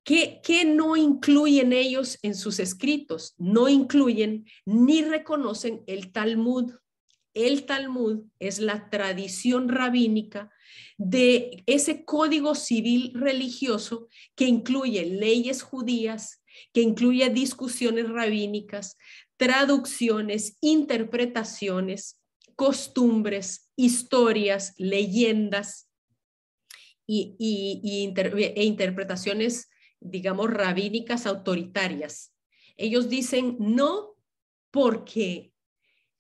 [0.03, 3.35] ¿Qué, ¿Qué, no incluyen ellos en sus escritos?
[3.38, 6.75] No incluyen ni reconocen el Talmud.
[7.35, 10.51] El Talmud es la tradición rabínica
[10.97, 16.42] de ese código civil religioso que incluye leyes judías,
[16.73, 18.97] que incluye discusiones rabínicas,
[19.37, 22.20] traducciones, interpretaciones,
[22.55, 25.90] costumbres, historias, leyendas
[27.07, 27.37] y,
[28.57, 29.68] e interpretaciones,
[30.01, 32.33] digamos, rabínicas autoritarias.
[32.77, 34.16] Ellos dicen no
[34.70, 35.53] porque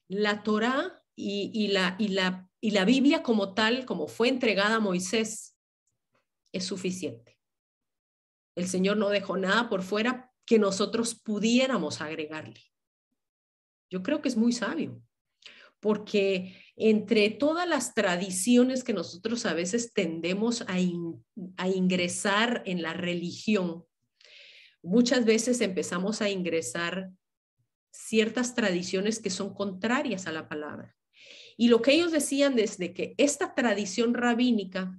[0.08, 5.56] la Torah y, la, Biblia como tal, como fue entregada a Moisés,
[6.52, 7.38] es suficiente.
[8.56, 12.60] El Señor no dejó nada por fuera que nosotros pudiéramos agregarle.
[13.90, 15.02] Yo creo que es muy sabio,
[15.80, 23.84] porque entre todas las tradiciones que nosotros a veces tendemos a ingresar en la religión,
[24.82, 27.10] muchas veces empezamos a ingresar
[27.92, 30.96] ciertas tradiciones que son contrarias a la palabra.
[31.56, 34.98] Y lo que ellos decían desde que esta tradición rabínica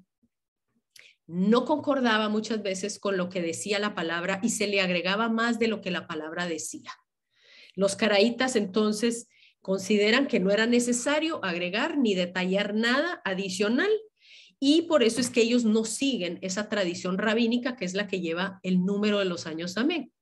[1.28, 5.60] no concordaba muchas veces con lo que decía la palabra y se le agregaba más
[5.60, 6.92] de lo que la palabra decía.
[7.74, 9.28] Los caraítas entonces
[9.60, 13.90] consideran que no era necesario agregar ni detallar nada adicional
[14.60, 18.22] y por eso es que ellos no siguen esa tradición rabínica que es la que
[18.22, 20.14] lleva el número de los años amén.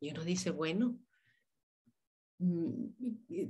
[0.00, 0.98] Y uno dice, bueno,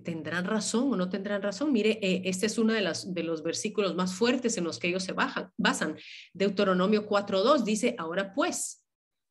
[0.05, 1.73] ¿Tendrán razón o no tendrán razón?
[1.73, 5.05] Mire, este es uno de, las, de los versículos más fuertes en los que ellos
[5.05, 5.97] se basan.
[6.33, 8.85] Deuteronomio 4.2 dice, ahora pues,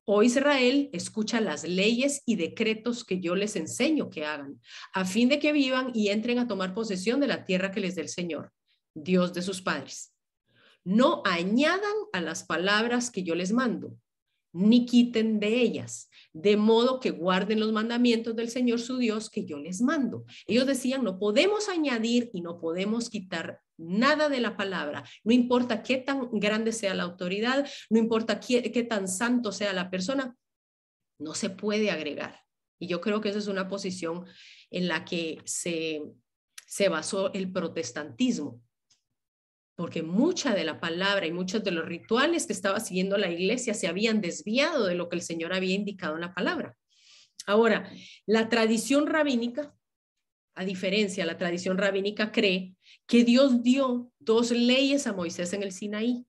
[0.06, 4.60] oh Israel, escucha las leyes y decretos que yo les enseño que hagan,
[4.94, 7.96] a fin de que vivan y entren a tomar posesión de la tierra que les
[7.96, 8.52] dé el Señor,
[8.94, 10.14] Dios de sus padres.
[10.84, 13.96] No añadan a las palabras que yo les mando,
[14.54, 19.46] ni quiten de ellas, de modo que guarden los mandamientos del Señor su Dios que
[19.46, 20.26] yo les mando.
[20.46, 25.82] Ellos decían, no podemos añadir y no podemos quitar nada de la palabra, no importa
[25.82, 30.38] qué tan grande sea la autoridad, no importa qué, tan santo sea la persona,
[31.20, 32.42] no se puede agregar.
[32.80, 34.26] Y yo creo que esa es una posición
[34.70, 36.04] en la que se,
[36.68, 38.62] se basó el protestantismo
[39.76, 43.74] porque mucha de la palabra y muchos de los rituales que estaba siguiendo la iglesia
[43.74, 46.78] se habían desviado de lo que el Señor había indicado en la palabra.
[47.46, 47.92] Ahora,
[48.26, 49.76] la tradición rabínica,
[50.56, 52.76] a diferencia, la tradición rabínica cree
[53.08, 56.26] que Dios dio dos leyes a Moisés en el Sinaí.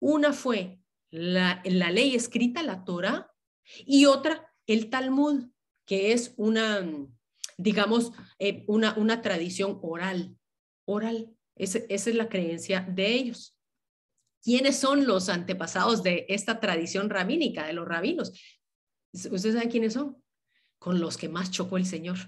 [0.00, 0.78] Una fue
[1.10, 3.30] la, ley escrita, la Torah,
[3.84, 5.48] y otra, el Talmud,
[5.86, 6.86] que es una,
[7.56, 10.36] digamos, eh, una, una tradición oral,
[10.86, 11.34] oral.
[11.56, 13.56] Esa, es la creencia de ellos.
[14.42, 18.32] ¿Quiénes son los antepasados de esta tradición rabínica, de los rabinos?
[19.12, 20.22] ¿Ustedes saben quiénes son?
[20.78, 22.18] Con los que más chocó el Señor,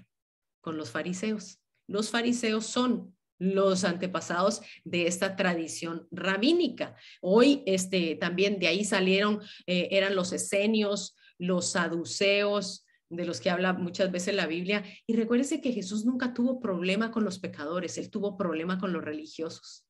[0.61, 1.59] con los fariseos.
[1.87, 6.95] Los fariseos son los antepasados de esta tradición rabínica.
[7.21, 13.49] Hoy este, también de ahí salieron, eh, eran los esenios, los saduceos, de los que
[13.49, 14.83] habla muchas veces la Biblia.
[15.05, 19.03] Y recuérdese que Jesús nunca tuvo problema con los pecadores, él tuvo problema con los
[19.03, 19.85] religiosos.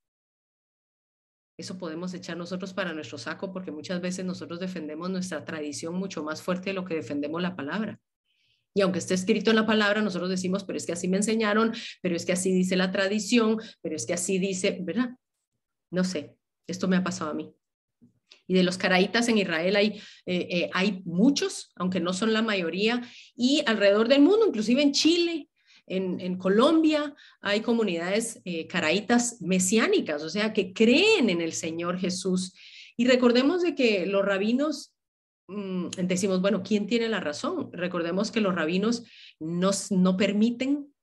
[1.58, 6.24] Eso podemos echar nosotros para nuestro saco porque muchas veces nosotros defendemos nuestra tradición mucho
[6.24, 8.00] más fuerte de lo que defendemos la palabra.
[8.76, 11.74] Y aunque esté escrito en la palabra, nosotros decimos, pero es que así me enseñaron,
[12.00, 15.16] pero es que así dice la tradición, pero es que así dice, ¿verdad?
[15.90, 17.57] No sé, esto me ha pasado a mí.
[18.48, 22.42] Y de los caraítas en Israel hay, eh, eh, hay muchos, aunque no son la
[22.42, 23.02] mayoría,
[23.36, 25.50] y alrededor del mundo, inclusive en Chile,
[25.90, 32.54] en, Colombia, hay comunidades eh, caraítas mesiánicas, o sea, que creen en el Señor Jesús.
[32.98, 34.94] Y recordemos de que los rabinos,
[35.48, 37.70] mm, decimos, bueno, ¿quién tiene la razón?
[37.72, 39.06] Recordemos que los rabinos
[39.40, 40.94] nos, no permiten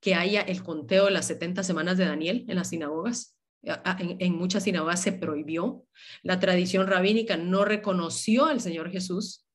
[0.00, 4.64] que haya el conteo de las 70 semanas de Daniel en las sinagogas en, muchas
[4.64, 5.84] sinagogas se prohibió.
[6.22, 9.46] La tradición rabínica no reconoció al Señor Jesús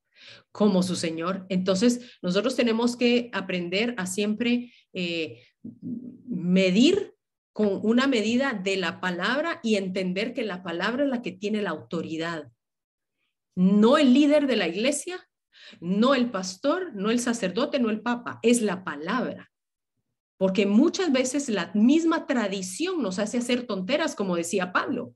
[0.52, 1.46] como su Señor.
[1.50, 5.44] Entonces, nosotros tenemos que aprender a siempre eh,
[6.28, 7.14] medir
[7.54, 11.62] con una medida de la palabra y entender que la palabra es la que tiene
[11.62, 12.52] la autoridad.
[13.56, 15.28] No el líder de la iglesia,
[15.80, 19.52] no el pastor, no el sacerdote, no el papa, es la palabra
[20.38, 25.16] porque muchas veces la misma tradición nos hace hacer tonteras, como decía Pablo.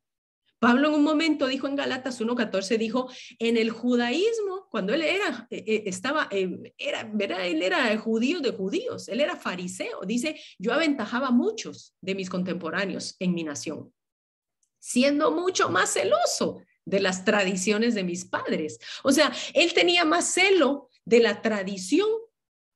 [0.60, 3.10] Pablo en un momento dijo en Galatas 1.14, dijo,
[3.40, 7.48] en el judaísmo, cuando él era, eh, eh, estaba, eh, era, ¿verdad?
[7.48, 12.30] Él era judío de judíos, él era fariseo, dice, yo aventajaba a muchos de mis
[12.30, 13.92] contemporáneos en mi nación,
[14.80, 18.78] siendo mucho más celoso de las tradiciones de mis padres.
[19.04, 22.08] O sea, él tenía más celo de la tradición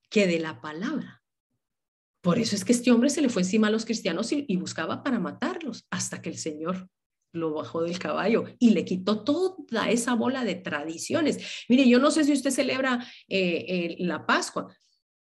[0.09, 1.23] que de la palabra
[2.26, 5.03] Por eso es que este hombre se le fue encima a los cristianos y, buscaba
[5.03, 6.89] para matarlos, hasta que el Señor
[7.32, 11.38] lo bajó del caballo y le quitó toda esa bola de tradiciones.
[11.69, 14.76] Mire, yo no sé si usted celebra eh, eh, la Pascua,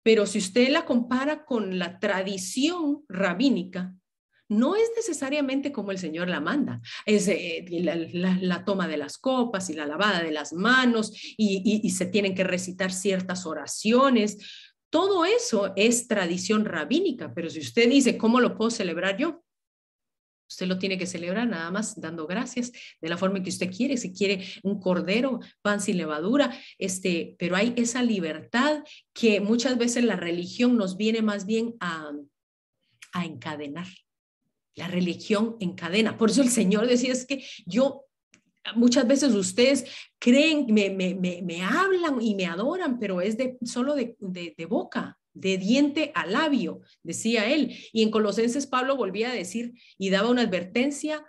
[0.03, 3.95] pero si usted la compara con la tradición rabínica,
[4.51, 6.82] no es necesariamente como el Señor la manda.
[7.07, 12.05] Es eh, la, toma de las copas y la lavada de las manos y, se
[12.05, 14.36] tienen que recitar ciertas oraciones.
[14.93, 19.43] Todo eso es tradición rabínica, pero si usted dice, ¿cómo lo puedo celebrar yo?
[20.47, 23.97] Usted lo tiene que celebrar nada más dando gracias de la forma que usted quiere.
[23.97, 28.84] Si quiere un cordero, pan sin levadura, este, pero hay esa libertad
[29.14, 32.12] que muchas veces la religión nos viene más bien a,
[33.14, 33.86] a encadenar.
[34.74, 36.18] La religión encadena.
[36.18, 38.05] Por eso el Señor decía, es que yo
[38.74, 39.84] muchas veces ustedes
[40.18, 45.18] creen, me, me, me, hablan y me adoran, pero es de, solo de, de, boca
[45.34, 47.76] de diente a labio, decía él.
[47.92, 51.24] Y en Colosenses Pablo volvía a decir y daba una advertencia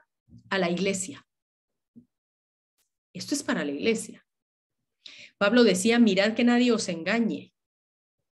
[0.50, 1.26] a la iglesia.
[3.14, 4.26] Esto es para la iglesia.
[5.38, 7.54] Pablo decía, mirad que nadie os engañe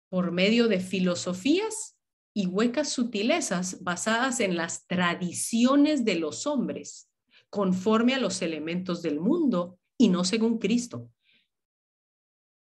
[0.08, 1.96] por medio de filosofías
[2.34, 7.11] y huecas sutilezas basadas en las tradiciones de los hombres,
[7.52, 11.12] conforme a los elementos del mundo y no según Cristo.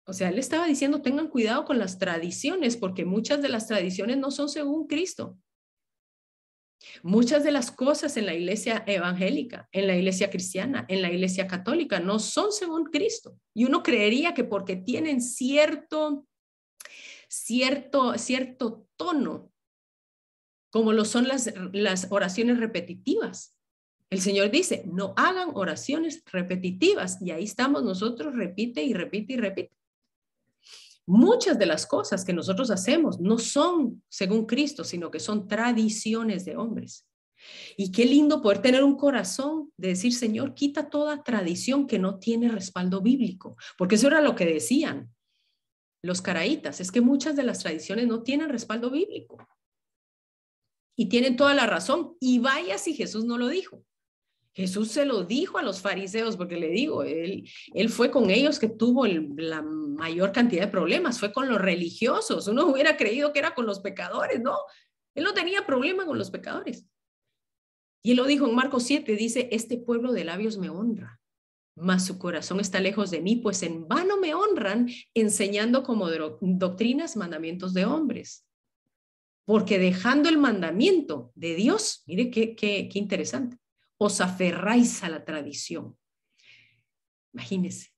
[0.05, 4.18] O sea, él estaba diciendo, tengan cuidado con las tradiciones, porque muchas de las tradiciones
[4.18, 5.39] no son según Cristo.
[7.05, 11.47] Muchas de las cosas en la iglesia evangélica, en la iglesia cristiana, en la iglesia
[11.47, 13.39] católica, no son según Cristo.
[13.55, 16.26] Y uno creería que porque tienen cierto,
[17.28, 19.53] cierto, cierto tono,
[20.72, 23.57] como lo son las, las oraciones repetitivas.
[24.13, 27.17] El Señor dice, no hagan oraciones repetitivas.
[27.23, 29.73] Y ahí estamos nosotros, repite y repite y repite.
[31.07, 36.45] Muchas de las cosas que nosotros hacemos no son según Cristo, sino que son tradiciones
[36.45, 37.09] de hombres.
[37.79, 42.19] Y qué lindo poder tener un corazón de decir, Señor, quita toda tradición que no
[42.19, 45.11] tiene respaldo bíblico, porque eso era lo que decían
[46.03, 49.39] los caraítas, es que muchas de las tradiciones no tienen respaldo bíblico.
[50.99, 52.19] Y tienen toda la razón.
[52.21, 53.83] Y vaya si Jesús no lo dijo.
[54.55, 58.59] Jesús se lo dijo a los fariseos, porque le digo, él, él fue con ellos
[58.59, 62.49] que tuvo la mayor cantidad de problemas, fue con los religiosos.
[62.49, 64.57] Uno hubiera creído que era con los pecadores, ¿no?
[65.15, 66.87] Él no tenía problema con los pecadores.
[68.03, 71.21] Y él lo dijo en Marcos 7, dice, este pueblo de labios me honra,
[71.77, 77.17] mas su corazón está lejos de mí, pues en vano me honran enseñando como doctrinas
[77.17, 78.45] mandamientos de hombres.
[79.45, 83.59] Porque dejando el mandamiento de Dios, mire qué, qué, qué interesante,
[84.03, 85.97] os aferráis a la tradición.
[87.33, 87.91] Imagínense,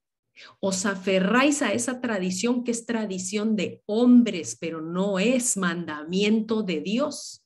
[0.59, 6.81] os aferráis a esa tradición que es tradición de hombres, pero no es mandamiento de
[6.81, 7.43] Dios.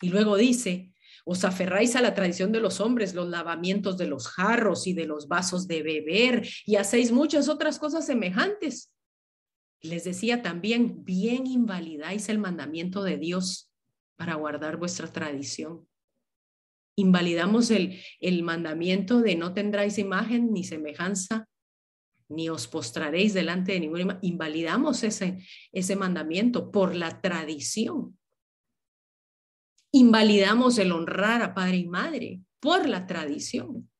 [0.00, 0.92] Y luego dice,
[1.24, 5.06] os aferráis a la tradición de los hombres, los lavamientos de los jarros y de
[5.06, 8.92] los vasos de beber, y hacéis muchas otras cosas semejantes.
[9.80, 13.72] Les decía también, bien invalidáis el mandamiento de Dios
[14.16, 15.86] para guardar vuestra tradición.
[16.96, 21.46] Invalidamos el, el mandamiento de no tendráis imagen ni semejanza,
[22.28, 25.38] ni os postraréis delante de ninguna Invalidamos ese,
[25.72, 28.18] ese mandamiento por la tradición.
[29.92, 33.90] Invalidamos el honrar a padre y madre por la tradición.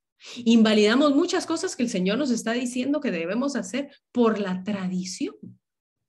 [0.45, 5.35] Invalidamos muchas cosas que el Señor nos está diciendo que debemos hacer por la tradición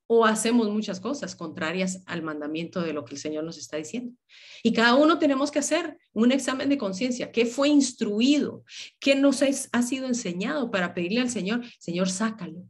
[0.07, 4.15] o hacemos muchas cosas contrarias al mandamiento de lo que el Señor nos está diciendo.
[4.63, 7.31] Y cada uno tenemos que hacer un examen de conciencia.
[7.31, 8.63] ¿Qué fue instruido?
[8.99, 11.65] ¿Qué nos ha sido enseñado para pedirle al Señor?
[11.77, 12.65] Señor, sácalo,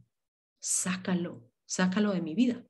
[0.58, 2.64] sácalo, sácalo de mi vida.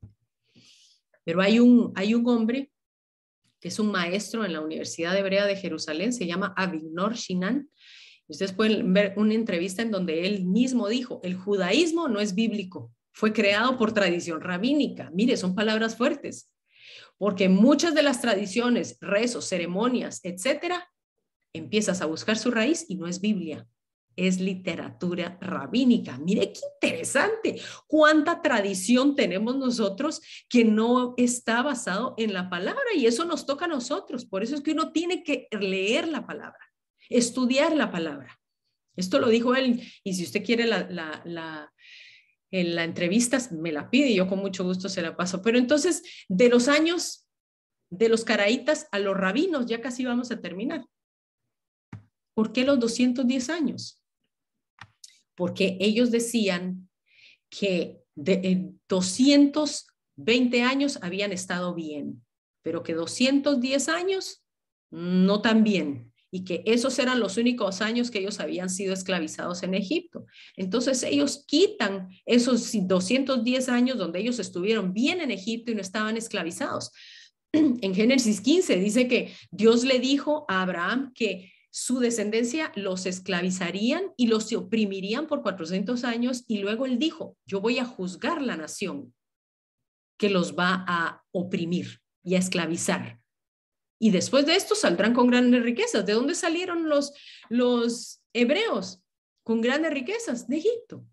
[1.24, 2.70] Pero hay un, hay un hombre
[3.60, 7.68] que es un maestro en la Universidad Hebrea de Jerusalén, se llama Avignor Shinan.
[8.28, 12.92] Ustedes pueden ver una entrevista en donde él mismo dijo, el judaísmo no es bíblico,
[13.12, 15.10] fue creado por tradición rabínica.
[15.12, 16.50] Mire, son palabras fuertes,
[17.16, 20.88] porque muchas de las tradiciones, rezos, ceremonias, etcétera,
[21.52, 23.66] empiezas a buscar su raíz y no es Biblia,
[24.16, 26.18] es literatura rabínica.
[26.18, 33.06] Mire qué interesante, cuánta tradición tenemos nosotros que no está basado en la palabra y
[33.06, 34.24] eso nos toca a nosotros.
[34.24, 36.58] Por eso es que uno tiene que leer la palabra,
[37.08, 38.38] estudiar la palabra.
[38.96, 40.88] Esto lo dijo él y si usted quiere la,
[41.24, 41.72] la
[42.50, 45.42] en la entrevista me la pide y yo con mucho gusto se la paso.
[45.42, 47.26] Pero entonces, de los años
[47.90, 50.84] de los caraítas a los rabinos, ya casi vamos a terminar.
[52.34, 54.02] ¿Por qué los 210 años?
[55.34, 56.88] Porque ellos decían
[57.48, 59.86] que de 200
[60.18, 62.24] 20 años habían estado bien,
[62.62, 64.44] pero que 210 años
[64.90, 69.62] no tan bien y que esos eran los únicos años que ellos habían sido esclavizados
[69.62, 70.26] en Egipto.
[70.56, 76.16] Entonces ellos quitan esos 210 años donde ellos estuvieron bien en Egipto y no estaban
[76.16, 76.92] esclavizados.
[77.52, 84.12] En Génesis 15 dice que Dios le dijo a Abraham que su descendencia los esclavizarían
[84.16, 88.56] y los oprimirían por 400 años y luego él dijo, yo voy a juzgar la
[88.56, 89.14] nación
[90.18, 93.20] que los va a oprimir y a esclavizar.
[93.98, 96.06] Y después de esto saldrán con grandes riquezas.
[96.06, 97.12] ¿De dónde salieron los,
[97.48, 99.02] los hebreos
[99.42, 100.46] con grandes riquezas?
[100.48, 101.04] De Egipto.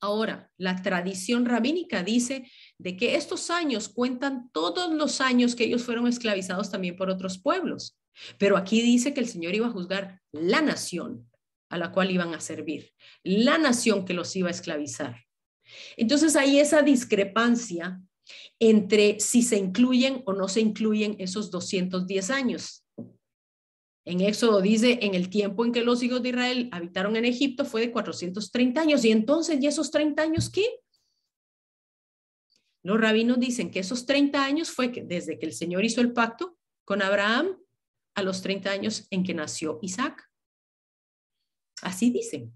[0.00, 5.84] Ahora, la tradición rabínica dice de que estos años cuentan todos los años que ellos
[5.84, 7.96] fueron esclavizados también por otros pueblos.
[8.36, 11.30] Pero aquí dice que el Señor iba a juzgar la nación
[11.68, 12.92] a la cual iban a servir,
[13.22, 15.24] la nación que los iba a esclavizar.
[15.96, 18.00] Entonces hay esa discrepancia
[18.58, 22.84] entre si se incluyen o no se incluyen esos 210 años.
[24.04, 27.64] En Éxodo dice, en el tiempo en que los hijos de Israel habitaron en Egipto
[27.64, 29.04] fue de 430 años.
[29.04, 30.80] Y entonces, ¿y esos 30 años qué?
[32.82, 36.12] Los rabinos dicen que esos 30 años fue que desde que el Señor hizo el
[36.12, 37.56] pacto con Abraham
[38.14, 40.28] a los 30 años en que nació Isaac.
[41.80, 42.52] Así dicen.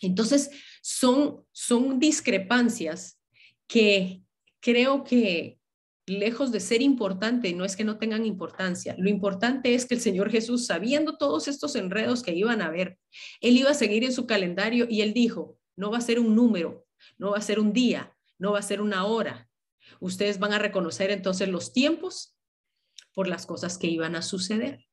[0.00, 3.20] Entonces, son, son discrepancias
[3.66, 4.22] que
[4.62, 5.58] creo que
[6.06, 10.00] lejos de ser importante, no es que no tengan importancia, lo importante es que el
[10.00, 12.98] Señor Jesús, sabiendo todos estos enredos que iban a haber,
[13.40, 16.34] él iba a seguir en su calendario y él dijo, no va a ser un
[16.34, 16.86] número,
[17.18, 19.48] no va a ser un día, no va a ser una hora.
[20.00, 22.36] Ustedes van a reconocer entonces los tiempos
[23.12, 24.86] por las cosas que iban a suceder.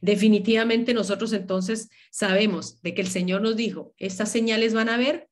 [0.00, 5.28] Definitivamente nosotros entonces sabemos de que el Señor nos dijo, estas señales van a ver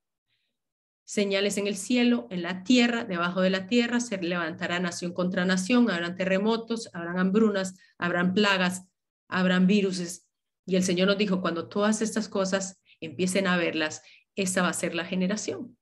[1.04, 5.44] señales en el cielo, en la tierra, debajo de la tierra, se levantará nación contra
[5.44, 8.86] nación, habrán terremotos, habrán hambrunas, habrán plagas,
[9.28, 10.28] habrán viruses.
[10.66, 14.02] Y el Señor nos dijo, cuando todas estas cosas empiecen a verlas,
[14.36, 15.76] esta va a ser la generación.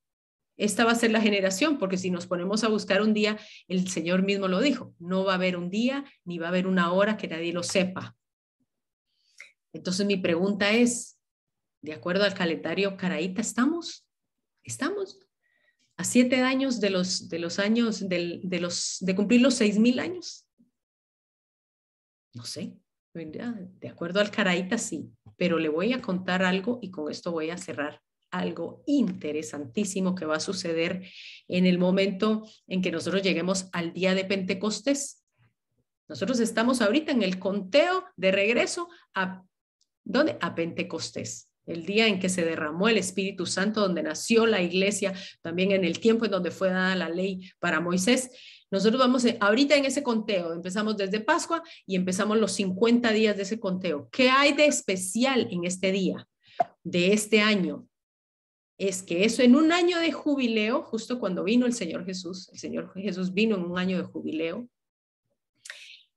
[0.57, 3.89] Esta va a ser la generación, porque si nos ponemos a buscar un día, el
[3.89, 6.93] Señor mismo lo dijo, no va a haber un día ni va a haber una
[6.93, 8.15] hora que nadie lo sepa.
[9.73, 11.19] Entonces mi pregunta es,
[11.83, 14.07] de acuerdo al calendario caraíta, ¿estamos?
[14.63, 15.19] Estamos
[15.97, 19.99] a siete años de los, de los años, de, los, de cumplir los seis mil
[19.99, 20.47] años.
[22.33, 22.79] No sé,
[23.13, 27.51] de acuerdo al Caraíta sí, pero le voy a contar algo y con esto voy
[27.51, 28.01] a cerrar
[28.31, 31.05] algo interesantísimo que va a suceder
[31.49, 35.25] en el momento en que nosotros lleguemos al día de Pentecostés.
[36.09, 39.43] Nosotros estamos ahorita en el conteo de regreso a
[40.05, 40.39] ¿dónde?
[40.41, 45.15] A Pentecostés el día en que se derramó el Espíritu Santo, donde nació la iglesia,
[45.43, 48.31] también en el tiempo en donde fue dada la ley para Moisés.
[48.71, 53.43] Nosotros vamos ahorita en ese conteo, empezamos desde Pascua y empezamos los 50 días de
[53.43, 54.09] ese conteo.
[54.13, 56.27] ¿Qué hay de especial en este día
[56.85, 57.87] de este año?
[58.79, 62.59] Es que eso en un año de jubileo, justo cuando vino el Señor Jesús, el
[62.59, 64.69] Señor Jesús vino en un año de jubileo,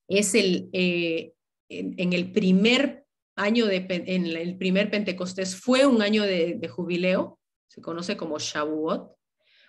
[0.08, 1.34] es el, eh,
[1.70, 3.03] en el primer
[3.36, 9.12] año de, en el primer Pentecostés fue un año de, jubileo, se conoce como Shavuot,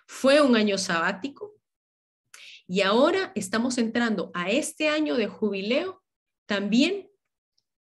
[0.07, 1.55] fue un año sabático
[2.67, 6.03] y ahora estamos entrando a este año de jubileo
[6.45, 7.09] también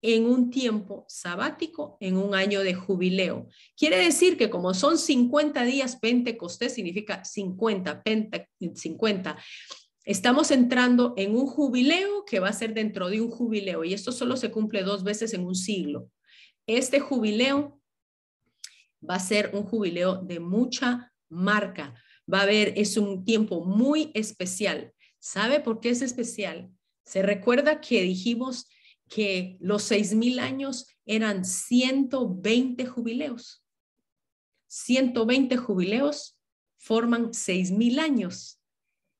[0.01, 3.47] en un tiempo sabático, en un año de jubileo.
[3.75, 8.03] Quiere decir que como son 50 días Pentecostés, significa 50,
[8.75, 9.37] 50
[10.07, 14.13] Estamos entrando en un jubileo que va a ser dentro de un jubileo y esto
[14.13, 16.09] solo se cumple dos veces en un siglo.
[16.65, 17.81] Este jubileo
[19.03, 21.93] va a ser un jubileo de mucha marca.
[22.33, 24.93] Va a haber, es un tiempo muy especial.
[25.19, 26.71] ¿Sabe por qué es especial?
[27.03, 28.69] Se recuerda que dijimos
[29.09, 33.61] que los seis mil años eran 120 jubileos.
[34.67, 36.39] 120 jubileos
[36.77, 38.57] forman seis mil años.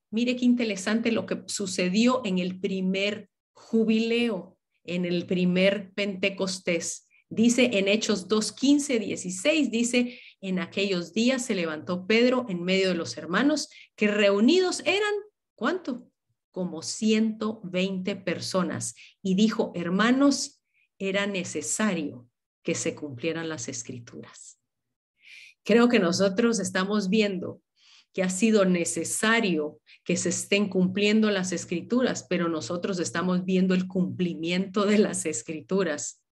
[0.09, 7.07] Mire qué interesante lo que sucedió en el primer jubileo, en el primer Pentecostés.
[7.29, 12.89] Dice en Hechos 2, 15, 16, dice, en aquellos días se levantó Pedro en medio
[12.89, 15.13] de los hermanos, que reunidos eran,
[15.55, 16.09] ¿cuánto?
[16.51, 18.95] Como 120 personas.
[19.21, 20.61] Y dijo, hermanos,
[20.99, 22.29] era necesario
[22.63, 24.59] que se cumplieran las escrituras.
[25.63, 27.61] Creo que nosotros estamos viendo
[28.17, 33.87] que ha sido necesario que se estén cumpliendo las escrituras, pero nosotros estamos viendo el
[33.87, 36.23] cumplimiento de las escrituras.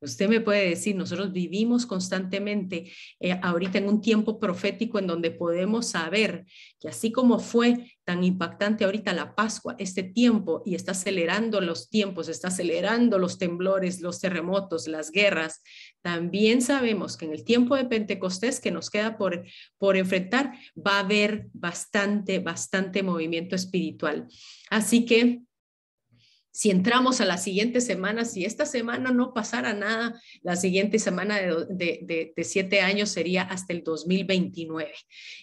[0.00, 5.30] Usted me puede decir, nosotros vivimos constantemente eh, ahorita en un tiempo profético en donde
[5.30, 6.44] podemos saber
[6.78, 11.88] que así como fue tan impactante ahorita la Pascua, este tiempo, y está acelerando los
[11.88, 15.62] tiempos, está acelerando los temblores, los terremotos, las guerras,
[16.02, 19.42] también sabemos que en el tiempo de Pentecostés que nos queda por,
[19.78, 24.28] por enfrentar, va a haber bastante, bastante movimiento espiritual.
[24.68, 25.40] Así que
[26.54, 31.36] si entramos a la siguiente semana, si esta semana no pasara nada, la siguiente semana
[31.40, 34.92] de, siete años sería hasta el 2029.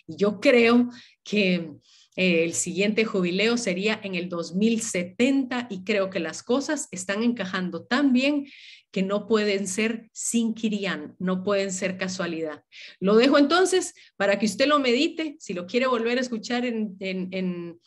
[0.08, 0.90] Y yo creo
[1.26, 1.74] que
[2.16, 7.84] eh, el siguiente jubileo sería en el 2070 y creo que las cosas están encajando
[7.84, 8.48] tan bien
[8.90, 12.64] que no pueden ser sin Kirian, no pueden ser casualidad.
[13.02, 16.96] Lo dejo entonces para que usted lo medite, si lo quiere volver a escuchar en
[17.02, 17.78] en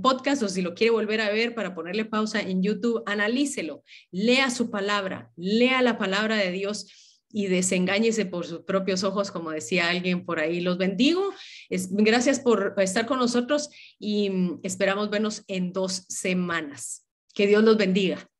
[0.00, 4.50] podcast o si lo quiere volver a ver para ponerle pausa en YouTube, analícelo, lea
[4.50, 6.86] su palabra, lea la palabra de Dios
[7.36, 10.60] y desengáñese por sus propios ojos, como decía alguien por ahí.
[10.60, 11.34] Los bendigo.
[11.68, 17.04] gracias por estar con nosotros y mm, esperamos vernos en dos semanas.
[17.34, 18.30] Que Dios los bendiga.